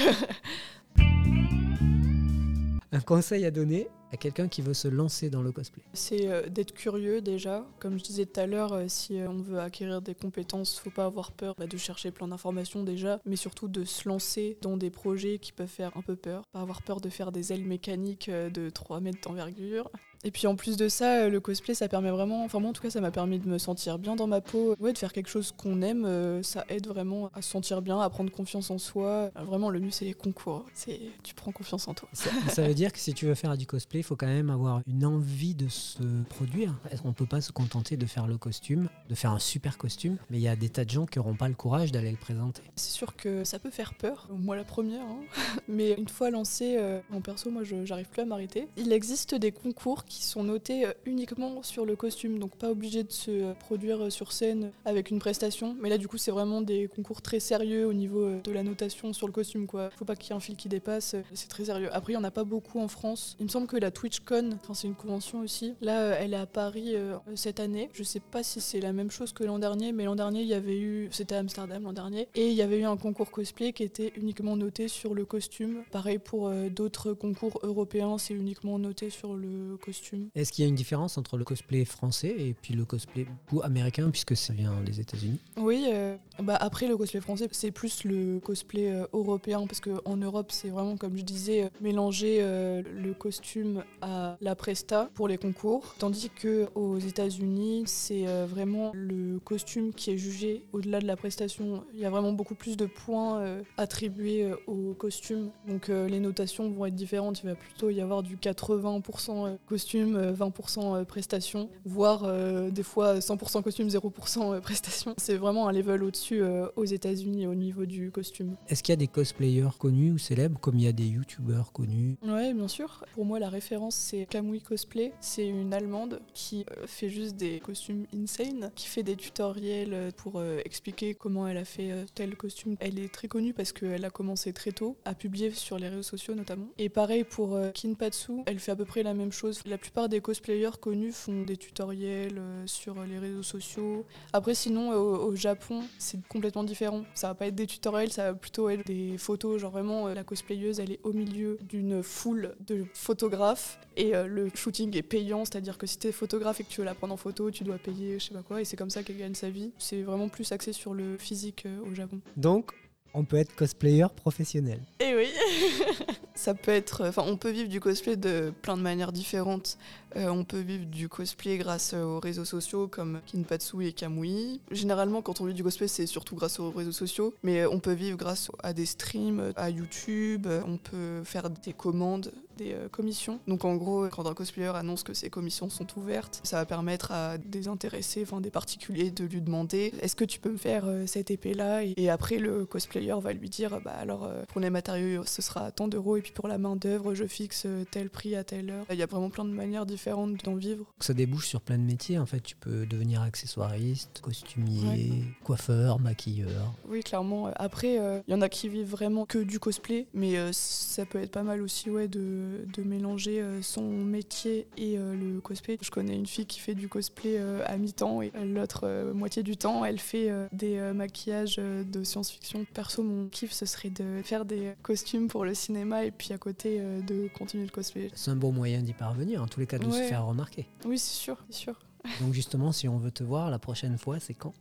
Un 2.90 3.00
conseil 3.00 3.44
à 3.44 3.52
donner 3.52 3.86
à 4.12 4.16
quelqu'un 4.16 4.48
qui 4.48 4.60
veut 4.60 4.74
se 4.74 4.88
lancer 4.88 5.30
dans 5.30 5.40
le 5.40 5.52
cosplay. 5.52 5.84
C'est 5.92 6.50
d'être 6.50 6.72
curieux 6.74 7.20
déjà. 7.20 7.64
Comme 7.78 7.96
je 7.96 8.02
disais 8.02 8.26
tout 8.26 8.40
à 8.40 8.46
l'heure, 8.46 8.76
si 8.88 9.20
on 9.28 9.36
veut 9.36 9.60
acquérir 9.60 10.02
des 10.02 10.16
compétences, 10.16 10.80
faut 10.80 10.90
pas 10.90 11.04
avoir 11.04 11.30
peur 11.30 11.54
bah, 11.56 11.68
de 11.68 11.76
chercher 11.76 12.10
plein 12.10 12.26
d'informations 12.26 12.82
déjà, 12.82 13.20
mais 13.26 13.36
surtout 13.36 13.68
de 13.68 13.84
se 13.84 14.08
lancer 14.08 14.56
dans 14.62 14.76
des 14.76 14.90
projets 14.90 15.38
qui 15.38 15.52
peuvent 15.52 15.66
faire 15.68 15.96
un 15.96 16.02
peu 16.02 16.16
peur. 16.16 16.42
Pas 16.52 16.60
avoir 16.60 16.82
peur 16.82 17.00
de 17.00 17.08
faire 17.08 17.30
des 17.30 17.52
ailes 17.52 17.64
mécaniques 17.64 18.30
de 18.30 18.70
3 18.70 18.98
mètres 18.98 19.20
d'envergure. 19.22 19.90
Et 20.24 20.30
puis 20.30 20.46
en 20.46 20.56
plus 20.56 20.78
de 20.78 20.88
ça, 20.88 21.18
euh, 21.18 21.28
le 21.28 21.38
cosplay, 21.38 21.74
ça 21.74 21.86
permet 21.86 22.10
vraiment, 22.10 22.44
enfin 22.44 22.58
moi 22.58 22.70
en 22.70 22.72
tout 22.72 22.82
cas, 22.82 22.88
ça 22.88 23.00
m'a 23.02 23.10
permis 23.10 23.38
de 23.38 23.46
me 23.46 23.58
sentir 23.58 23.98
bien 23.98 24.16
dans 24.16 24.26
ma 24.26 24.40
peau. 24.40 24.74
Ouais, 24.80 24.94
de 24.94 24.98
faire 24.98 25.12
quelque 25.12 25.28
chose 25.28 25.52
qu'on 25.56 25.82
aime, 25.82 26.06
euh, 26.06 26.42
ça 26.42 26.64
aide 26.70 26.86
vraiment 26.86 27.30
à 27.34 27.42
se 27.42 27.50
sentir 27.50 27.82
bien, 27.82 28.00
à 28.00 28.08
prendre 28.08 28.32
confiance 28.32 28.70
en 28.70 28.78
soi. 28.78 29.30
Euh, 29.36 29.44
Vraiment, 29.44 29.68
le 29.68 29.80
mieux, 29.80 29.90
c'est 29.90 30.06
les 30.06 30.14
concours. 30.14 30.64
C'est, 30.72 30.98
tu 31.22 31.34
prends 31.34 31.52
confiance 31.52 31.86
en 31.86 31.94
toi. 31.94 32.08
Ça, 32.14 32.30
ça 32.48 32.66
veut 32.66 32.72
dire 32.72 32.92
que 32.92 32.98
si 32.98 33.12
tu 33.12 33.26
veux 33.26 33.34
faire 33.34 33.56
du 33.58 33.66
cosplay, 33.66 34.00
il 34.00 34.02
faut 34.02 34.16
quand 34.16 34.26
même 34.26 34.48
avoir 34.48 34.80
une 34.86 35.04
envie 35.04 35.54
de 35.54 35.68
se 35.68 36.02
produire. 36.30 36.74
On 37.04 37.12
peut 37.12 37.26
pas 37.26 37.42
se 37.42 37.52
contenter 37.52 37.98
de 37.98 38.06
faire 38.06 38.26
le 38.26 38.38
costume, 38.38 38.88
de 39.10 39.14
faire 39.14 39.32
un 39.32 39.38
super 39.38 39.76
costume, 39.76 40.16
mais 40.30 40.38
il 40.38 40.42
y 40.42 40.48
a 40.48 40.56
des 40.56 40.70
tas 40.70 40.86
de 40.86 40.90
gens 40.90 41.04
qui 41.04 41.18
n'auront 41.18 41.34
pas 41.34 41.48
le 41.48 41.54
courage 41.54 41.92
d'aller 41.92 42.10
le 42.10 42.16
présenter. 42.16 42.62
C'est 42.76 42.92
sûr 42.92 43.14
que 43.14 43.44
ça 43.44 43.58
peut 43.58 43.70
faire 43.70 43.92
peur, 43.94 44.28
moi 44.30 44.56
la 44.56 44.64
première, 44.64 45.02
hein. 45.02 45.20
mais 45.68 45.92
une 45.92 46.08
fois 46.08 46.30
lancé, 46.30 46.78
en 47.12 47.20
perso, 47.20 47.50
moi 47.50 47.62
je 47.62 47.84
j'arrive 47.84 48.08
plus 48.08 48.22
à 48.22 48.24
m'arrêter. 48.24 48.68
Il 48.78 48.92
existe 48.92 49.34
des 49.34 49.52
concours 49.52 50.04
qui 50.04 50.13
sont 50.22 50.44
notés 50.44 50.86
euh, 50.86 50.92
uniquement 51.06 51.62
sur 51.62 51.84
le 51.84 51.96
costume, 51.96 52.38
donc 52.38 52.56
pas 52.56 52.70
obligé 52.70 53.04
de 53.04 53.12
se 53.12 53.30
euh, 53.30 53.54
produire 53.54 54.04
euh, 54.04 54.10
sur 54.10 54.32
scène 54.32 54.72
avec 54.84 55.10
une 55.10 55.18
prestation. 55.18 55.76
Mais 55.80 55.88
là, 55.88 55.98
du 55.98 56.08
coup, 56.08 56.18
c'est 56.18 56.30
vraiment 56.30 56.60
des 56.60 56.88
concours 56.88 57.22
très 57.22 57.40
sérieux 57.40 57.86
au 57.86 57.92
niveau 57.92 58.40
de 58.42 58.52
la 58.52 58.62
notation 58.62 59.12
sur 59.12 59.26
le 59.26 59.32
costume, 59.32 59.66
quoi. 59.66 59.90
Faut 59.96 60.04
pas 60.04 60.16
qu'il 60.16 60.30
y 60.30 60.32
ait 60.32 60.36
un 60.36 60.40
fil 60.40 60.56
qui 60.56 60.68
dépasse, 60.68 61.16
c'est 61.32 61.48
très 61.48 61.66
sérieux. 61.66 61.88
Après, 61.92 62.12
il 62.12 62.16
y 62.16 62.18
en 62.18 62.24
a 62.24 62.30
pas 62.30 62.44
beaucoup 62.44 62.80
en 62.80 62.88
France. 62.88 63.36
Il 63.40 63.44
me 63.44 63.50
semble 63.50 63.66
que 63.66 63.76
la 63.76 63.90
TwitchCon, 63.90 64.50
enfin 64.62 64.74
c'est 64.74 64.86
une 64.86 64.94
convention 64.94 65.40
aussi. 65.40 65.74
Là, 65.80 66.16
elle 66.20 66.34
est 66.34 66.38
à 66.38 66.46
Paris 66.46 66.94
cette 67.34 67.60
année. 67.60 67.90
Je 67.92 68.02
sais 68.02 68.20
pas 68.20 68.42
si 68.42 68.60
c'est 68.60 68.80
la 68.80 68.92
même 68.92 69.10
chose 69.10 69.32
que 69.32 69.44
l'an 69.44 69.58
dernier, 69.58 69.92
mais 69.92 70.04
l'an 70.04 70.16
dernier, 70.16 70.42
il 70.42 70.48
y 70.48 70.54
avait 70.54 70.78
eu, 70.78 71.08
c'était 71.10 71.34
à 71.34 71.38
Amsterdam 71.38 71.82
l'an 71.82 71.92
dernier, 71.92 72.28
et 72.34 72.48
il 72.48 72.54
y 72.54 72.62
avait 72.62 72.80
eu 72.80 72.84
un 72.84 72.96
concours 72.96 73.30
cosplay 73.30 73.72
qui 73.72 73.82
était 73.82 74.12
uniquement 74.16 74.56
noté 74.56 74.88
sur 74.88 75.14
le 75.14 75.24
costume. 75.24 75.82
Pareil 75.90 76.18
pour 76.18 76.50
d'autres 76.70 77.12
concours 77.12 77.58
européens, 77.62 78.18
c'est 78.18 78.34
uniquement 78.34 78.78
noté 78.78 79.10
sur 79.10 79.34
le 79.34 79.76
costume. 79.76 80.03
Est-ce 80.34 80.52
qu'il 80.52 80.64
y 80.64 80.66
a 80.66 80.68
une 80.68 80.74
différence 80.74 81.18
entre 81.18 81.36
le 81.36 81.44
cosplay 81.44 81.84
français 81.84 82.34
et 82.38 82.54
puis 82.54 82.74
le 82.74 82.84
cosplay 82.84 83.26
américain, 83.62 84.10
puisque 84.10 84.36
ça 84.36 84.52
vient 84.52 84.80
des 84.82 85.00
États-Unis? 85.00 85.40
Oui, 85.56 85.86
euh, 85.92 86.16
bah 86.42 86.56
après 86.60 86.88
le 86.88 86.96
cosplay 86.96 87.20
français, 87.20 87.48
c'est 87.52 87.70
plus 87.70 88.04
le 88.04 88.40
cosplay 88.40 88.90
euh, 88.90 89.06
européen 89.12 89.66
parce 89.66 89.80
qu'en 89.80 90.16
Europe, 90.16 90.50
c'est 90.50 90.68
vraiment 90.68 90.96
comme 90.96 91.16
je 91.16 91.22
disais, 91.22 91.64
euh, 91.64 91.68
mélanger 91.80 92.38
euh, 92.40 92.82
le 92.82 93.14
costume 93.14 93.84
à 94.02 94.36
la 94.40 94.54
presta 94.54 95.10
pour 95.14 95.28
les 95.28 95.38
concours, 95.38 95.94
tandis 95.98 96.30
que 96.30 96.66
aux 96.74 96.98
États-Unis, 96.98 97.84
c'est 97.86 98.24
vraiment 98.46 98.92
le 98.94 99.38
costume 99.38 99.92
qui 99.92 100.10
est 100.10 100.16
jugé 100.16 100.64
au-delà 100.72 101.00
de 101.00 101.06
la 101.06 101.16
prestation. 101.16 101.84
Il 101.94 102.00
y 102.00 102.04
a 102.04 102.10
vraiment 102.10 102.32
beaucoup 102.32 102.54
plus 102.54 102.76
de 102.76 102.86
points 102.86 103.42
attribués 103.76 104.52
au 104.66 104.94
costume, 104.94 105.50
donc 105.68 105.88
les 105.88 106.20
notations 106.20 106.70
vont 106.70 106.86
être 106.86 106.94
différentes. 106.94 107.40
Il 107.42 107.46
va 107.46 107.54
plutôt 107.54 107.90
y 107.90 108.00
avoir 108.00 108.22
du 108.22 108.36
80% 108.36 109.56
costume, 109.66 109.93
euh, 110.02 110.32
20% 110.32 110.96
euh, 111.00 111.04
prestation, 111.04 111.68
voire 111.84 112.22
euh, 112.24 112.70
des 112.70 112.82
fois 112.82 113.18
100% 113.18 113.62
costume, 113.62 113.88
0% 113.88 114.60
prestation. 114.60 115.14
C'est 115.18 115.36
vraiment 115.36 115.68
un 115.68 115.72
level 115.72 116.02
au-dessus 116.02 116.42
euh, 116.42 116.66
aux 116.76 116.84
États-Unis 116.84 117.46
au 117.46 117.54
niveau 117.54 117.86
du 117.86 118.10
costume. 118.10 118.56
Est-ce 118.68 118.82
qu'il 118.82 118.92
y 118.92 118.94
a 118.94 118.96
des 118.96 119.06
cosplayers 119.08 119.68
connus 119.78 120.12
ou 120.12 120.18
célèbres, 120.18 120.58
comme 120.60 120.76
il 120.76 120.84
y 120.84 120.88
a 120.88 120.92
des 120.92 121.06
youtubeurs 121.06 121.72
connus? 121.72 122.16
Ouais, 122.26 122.52
bien 122.54 122.68
sûr. 122.68 123.04
Pour 123.14 123.24
moi, 123.24 123.38
la 123.38 123.48
référence, 123.48 123.94
c'est 123.94 124.26
Kamui 124.26 124.60
Cosplay. 124.60 125.12
C'est 125.20 125.46
une 125.46 125.72
Allemande 125.72 126.20
qui 126.34 126.64
euh, 126.70 126.86
fait 126.86 127.08
juste 127.08 127.36
des 127.36 127.60
costumes 127.60 128.06
insane, 128.14 128.70
qui 128.74 128.86
fait 128.88 129.02
des 129.02 129.16
tutoriels 129.16 129.92
euh, 129.94 130.10
pour 130.16 130.34
euh, 130.36 130.60
expliquer 130.64 131.14
comment 131.14 131.46
elle 131.48 131.56
a 131.56 131.64
fait 131.64 131.90
euh, 131.90 132.04
tel 132.14 132.36
costume. 132.36 132.76
Elle 132.80 132.98
est 132.98 133.12
très 133.12 133.28
connue 133.28 133.52
parce 133.52 133.72
qu'elle 133.72 134.04
a 134.04 134.10
commencé 134.10 134.52
très 134.52 134.72
tôt 134.72 134.96
à 135.04 135.14
publier 135.14 135.50
sur 135.50 135.78
les 135.78 135.88
réseaux 135.88 136.02
sociaux 136.02 136.34
notamment. 136.34 136.66
Et 136.78 136.88
pareil 136.88 137.24
pour 137.24 137.54
euh, 137.54 137.70
Kinpatsu, 137.70 138.42
elle 138.46 138.58
fait 138.58 138.72
à 138.72 138.76
peu 138.76 138.84
près 138.84 139.02
la 139.02 139.14
même 139.14 139.32
chose. 139.32 139.60
La 139.74 139.78
plupart 139.78 140.08
des 140.08 140.20
cosplayers 140.20 140.78
connus 140.80 141.10
font 141.10 141.42
des 141.42 141.56
tutoriels 141.56 142.38
euh, 142.38 142.62
sur 142.64 142.94
les 143.02 143.18
réseaux 143.18 143.42
sociaux. 143.42 144.06
Après, 144.32 144.54
sinon, 144.54 144.92
euh, 144.92 144.94
au, 144.94 145.34
Japon, 145.34 145.82
c'est 145.98 146.24
complètement 146.28 146.62
différent. 146.62 147.02
Ça 147.14 147.26
va 147.26 147.34
pas 147.34 147.48
être 147.48 147.56
des 147.56 147.66
tutoriels, 147.66 148.12
ça 148.12 148.30
va 148.30 148.38
plutôt 148.38 148.68
être 148.68 148.86
des 148.86 149.18
photos. 149.18 149.60
Genre 149.60 149.72
vraiment, 149.72 150.06
euh, 150.06 150.14
la 150.14 150.22
cosplayeuse, 150.22 150.78
elle 150.78 150.92
est 150.92 151.00
au 151.02 151.12
milieu 151.12 151.58
d'une 151.60 152.04
foule 152.04 152.54
de 152.68 152.84
photographes 152.94 153.80
et 153.96 154.12
le 154.12 154.48
shooting 154.54 154.96
est 154.96 155.02
payant, 155.02 155.44
c'est-à-dire 155.44 155.78
que 155.78 155.86
si 155.86 155.98
t'es 155.98 156.12
photographe 156.12 156.60
et 156.60 156.64
que 156.64 156.68
tu 156.68 156.80
veux 156.80 156.84
la 156.84 156.94
prendre 156.94 157.14
en 157.14 157.16
photo, 157.16 157.50
tu 157.52 157.62
dois 157.62 157.78
payer 157.78 158.18
je 158.18 158.26
sais 158.26 158.34
pas 158.34 158.42
quoi, 158.42 158.60
et 158.60 158.64
c'est 158.64 158.76
comme 158.76 158.90
ça 158.90 159.04
qu'elle 159.04 159.18
gagne 159.18 159.34
sa 159.34 159.50
vie. 159.50 159.70
C'est 159.78 160.02
vraiment 160.02 160.28
plus 160.28 160.50
axé 160.50 160.72
sur 160.72 160.94
le 160.94 161.16
physique 161.16 161.66
au 161.88 161.94
Japon. 161.94 162.20
Donc, 162.36 162.72
on 163.14 163.24
peut 163.24 163.36
être 163.36 163.54
cosplayer 163.54 164.06
professionnel. 164.16 164.80
Et 165.00 165.14
oui 165.14 165.28
Ça 166.36 166.52
peut 166.52 166.72
être. 166.72 167.06
Enfin, 167.06 167.22
on 167.26 167.36
peut 167.36 167.50
vivre 167.50 167.68
du 167.68 167.78
cosplay 167.80 168.16
de 168.16 168.52
plein 168.62 168.76
de 168.76 168.82
manières 168.82 169.12
différentes. 169.12 169.78
Euh, 170.16 170.28
on 170.28 170.44
peut 170.44 170.58
vivre 170.60 170.84
du 170.84 171.08
cosplay 171.08 171.58
grâce 171.58 171.92
euh, 171.94 172.02
aux 172.02 172.20
réseaux 172.20 172.44
sociaux 172.44 172.88
comme 172.88 173.20
Kinpatsu 173.26 173.86
et 173.86 173.92
Kamui. 173.92 174.60
Généralement, 174.72 175.22
quand 175.22 175.40
on 175.40 175.44
vit 175.46 175.54
du 175.54 175.62
cosplay, 175.62 175.86
c'est 175.88 176.06
surtout 176.06 176.34
grâce 176.34 176.58
aux 176.58 176.70
réseaux 176.70 176.92
sociaux. 176.92 177.34
Mais 177.44 177.60
euh, 177.60 177.70
on 177.70 177.78
peut 177.78 177.92
vivre 177.92 178.16
grâce 178.18 178.50
à 178.62 178.72
des 178.72 178.84
streams, 178.86 179.52
à 179.56 179.70
YouTube. 179.70 180.46
euh, 180.48 180.60
On 180.66 180.76
peut 180.76 181.22
faire 181.24 181.50
des 181.50 181.72
commandes, 181.72 182.32
des 182.56 182.72
euh, 182.72 182.88
commissions. 182.88 183.38
Donc, 183.48 183.64
en 183.64 183.76
gros, 183.76 184.08
quand 184.08 184.26
un 184.26 184.34
cosplayer 184.34 184.72
annonce 184.74 185.02
que 185.02 185.14
ses 185.14 185.30
commissions 185.30 185.70
sont 185.70 185.86
ouvertes, 185.96 186.40
ça 186.44 186.56
va 186.56 186.64
permettre 186.66 187.12
à 187.12 187.38
des 187.38 187.68
intéressés, 187.68 188.22
enfin 188.22 188.40
des 188.40 188.50
particuliers, 188.50 189.10
de 189.10 189.24
lui 189.24 189.40
demander 189.40 189.92
est-ce 190.00 190.16
que 190.16 190.24
tu 190.24 190.40
peux 190.40 190.50
me 190.50 190.56
faire 190.56 190.84
euh, 190.86 191.06
cette 191.06 191.30
épée-là? 191.30 191.82
Et 191.96 192.08
après, 192.08 192.38
le 192.38 192.64
cosplayer 192.66 193.03
va 193.12 193.32
lui 193.32 193.48
dire 193.48 193.80
bah 193.84 193.92
alors 193.98 194.24
euh, 194.24 194.42
pour 194.48 194.60
les 194.60 194.70
matériaux, 194.70 195.24
ce 195.24 195.42
sera 195.42 195.70
tant 195.70 195.88
d'euros 195.88 196.16
et 196.16 196.22
puis 196.22 196.32
pour 196.32 196.48
la 196.48 196.58
main 196.58 196.76
d'œuvre, 196.76 197.14
je 197.14 197.24
fixe 197.24 197.64
euh, 197.66 197.84
tel 197.90 198.10
prix 198.10 198.36
à 198.36 198.44
telle 198.44 198.70
heure. 198.70 198.84
Il 198.90 198.96
y 198.96 199.02
a 199.02 199.06
vraiment 199.06 199.30
plein 199.30 199.44
de 199.44 199.50
manières 199.50 199.86
différentes 199.86 200.44
d'en 200.44 200.54
vivre. 200.54 200.84
Ça 201.00 201.14
débouche 201.14 201.46
sur 201.48 201.60
plein 201.60 201.78
de 201.78 201.82
métiers. 201.84 202.18
En 202.18 202.26
fait, 202.26 202.40
tu 202.40 202.56
peux 202.56 202.86
devenir 202.86 203.22
accessoiriste, 203.22 204.20
costumier, 204.22 205.24
coiffeur, 205.42 205.98
maquilleur. 206.00 206.74
Oui, 206.88 207.02
clairement. 207.02 207.50
Après, 207.56 207.98
euh, 207.98 208.20
il 208.28 208.32
y 208.32 208.34
en 208.34 208.40
a 208.42 208.48
qui 208.48 208.68
vivent 208.68 208.90
vraiment 208.90 209.26
que 209.26 209.38
du 209.38 209.58
cosplay, 209.58 210.06
mais 210.14 210.36
euh, 210.36 210.50
ça 210.52 211.04
peut 211.06 211.18
être 211.18 211.30
pas 211.32 211.42
mal 211.42 211.62
aussi 211.62 211.90
ouais, 211.90 212.08
de, 212.08 212.66
de 212.72 212.82
mélanger 212.82 213.40
euh, 213.40 213.62
son 213.62 213.82
métier 213.82 214.66
et 214.76 214.98
euh, 214.98 215.14
le 215.14 215.40
cosplay. 215.40 215.78
Je 215.80 215.90
connais 215.90 216.14
une 216.14 216.26
fille 216.26 216.46
qui 216.46 216.60
fait 216.60 216.74
du 216.74 216.88
cosplay 216.88 217.36
euh, 217.38 217.62
à 217.66 217.76
mi-temps 217.76 218.22
et 218.22 218.30
l'autre 218.44 218.82
euh, 218.84 219.12
moitié 219.14 219.42
du 219.42 219.56
temps, 219.56 219.84
elle 219.84 219.98
fait 219.98 220.30
euh, 220.30 220.46
des 220.52 220.78
euh, 220.78 220.94
maquillages 220.94 221.56
euh, 221.58 221.82
de 221.84 222.04
science-fiction. 222.04 222.64
Perso, 222.74 222.93
mon 223.02 223.28
kiff, 223.28 223.52
ce 223.52 223.66
serait 223.66 223.90
de 223.90 224.22
faire 224.22 224.44
des 224.44 224.74
costumes 224.82 225.28
pour 225.28 225.44
le 225.44 225.54
cinéma 225.54 226.04
et 226.04 226.10
puis 226.10 226.32
à 226.32 226.38
côté 226.38 226.78
euh, 226.80 227.00
de 227.02 227.28
continuer 227.36 227.64
le 227.64 227.70
cosplay. 227.70 228.10
C'est 228.14 228.30
un 228.30 228.36
bon 228.36 228.52
moyen 228.52 228.82
d'y 228.82 228.92
parvenir, 228.92 229.42
en 229.42 229.46
tous 229.46 229.60
les 229.60 229.66
cas, 229.66 229.78
de 229.78 229.90
se 229.90 230.02
faire 230.02 230.26
remarquer. 230.26 230.66
Oui, 230.84 230.98
c'est 230.98 231.14
sûr, 231.14 231.36
c'est 231.50 231.56
sûr. 231.56 231.78
Donc 232.20 232.32
justement, 232.32 232.72
si 232.72 232.88
on 232.88 232.98
veut 232.98 233.10
te 233.10 233.24
voir 233.24 233.50
la 233.50 233.58
prochaine 233.58 233.98
fois, 233.98 234.20
c'est 234.20 234.34
quand? 234.34 234.52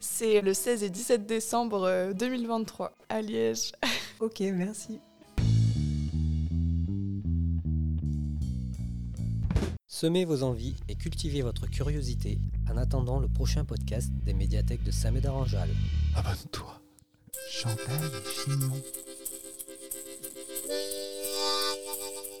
C'est 0.00 0.40
le 0.40 0.54
16 0.54 0.82
et 0.82 0.90
17 0.90 1.26
décembre 1.26 1.84
euh, 1.84 2.12
2023 2.12 2.92
à 3.08 3.22
Liège. 3.22 3.72
Ok, 4.20 4.38
merci. 4.40 5.00
Semez 9.88 10.24
vos 10.24 10.42
envies 10.42 10.74
et 10.88 10.94
cultivez 10.94 11.42
votre 11.42 11.68
curiosité 11.68 12.38
en 12.68 12.76
attendant 12.76 13.20
le 13.20 13.28
prochain 13.28 13.64
podcast 13.64 14.10
des 14.24 14.34
médiathèques 14.34 14.82
de 14.82 14.90
Samed 14.90 15.26
Aranjal. 15.26 15.68
Abonne-toi. 16.16 16.81
Chantal 17.48 18.10
et 18.14 18.30
Chignon. 18.44 18.82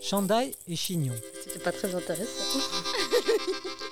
Chandail 0.02 0.54
et 0.68 0.76
Chignon. 0.76 1.14
C'était 1.42 1.60
pas 1.60 1.72
très 1.72 1.94
intéressant. 1.94 2.58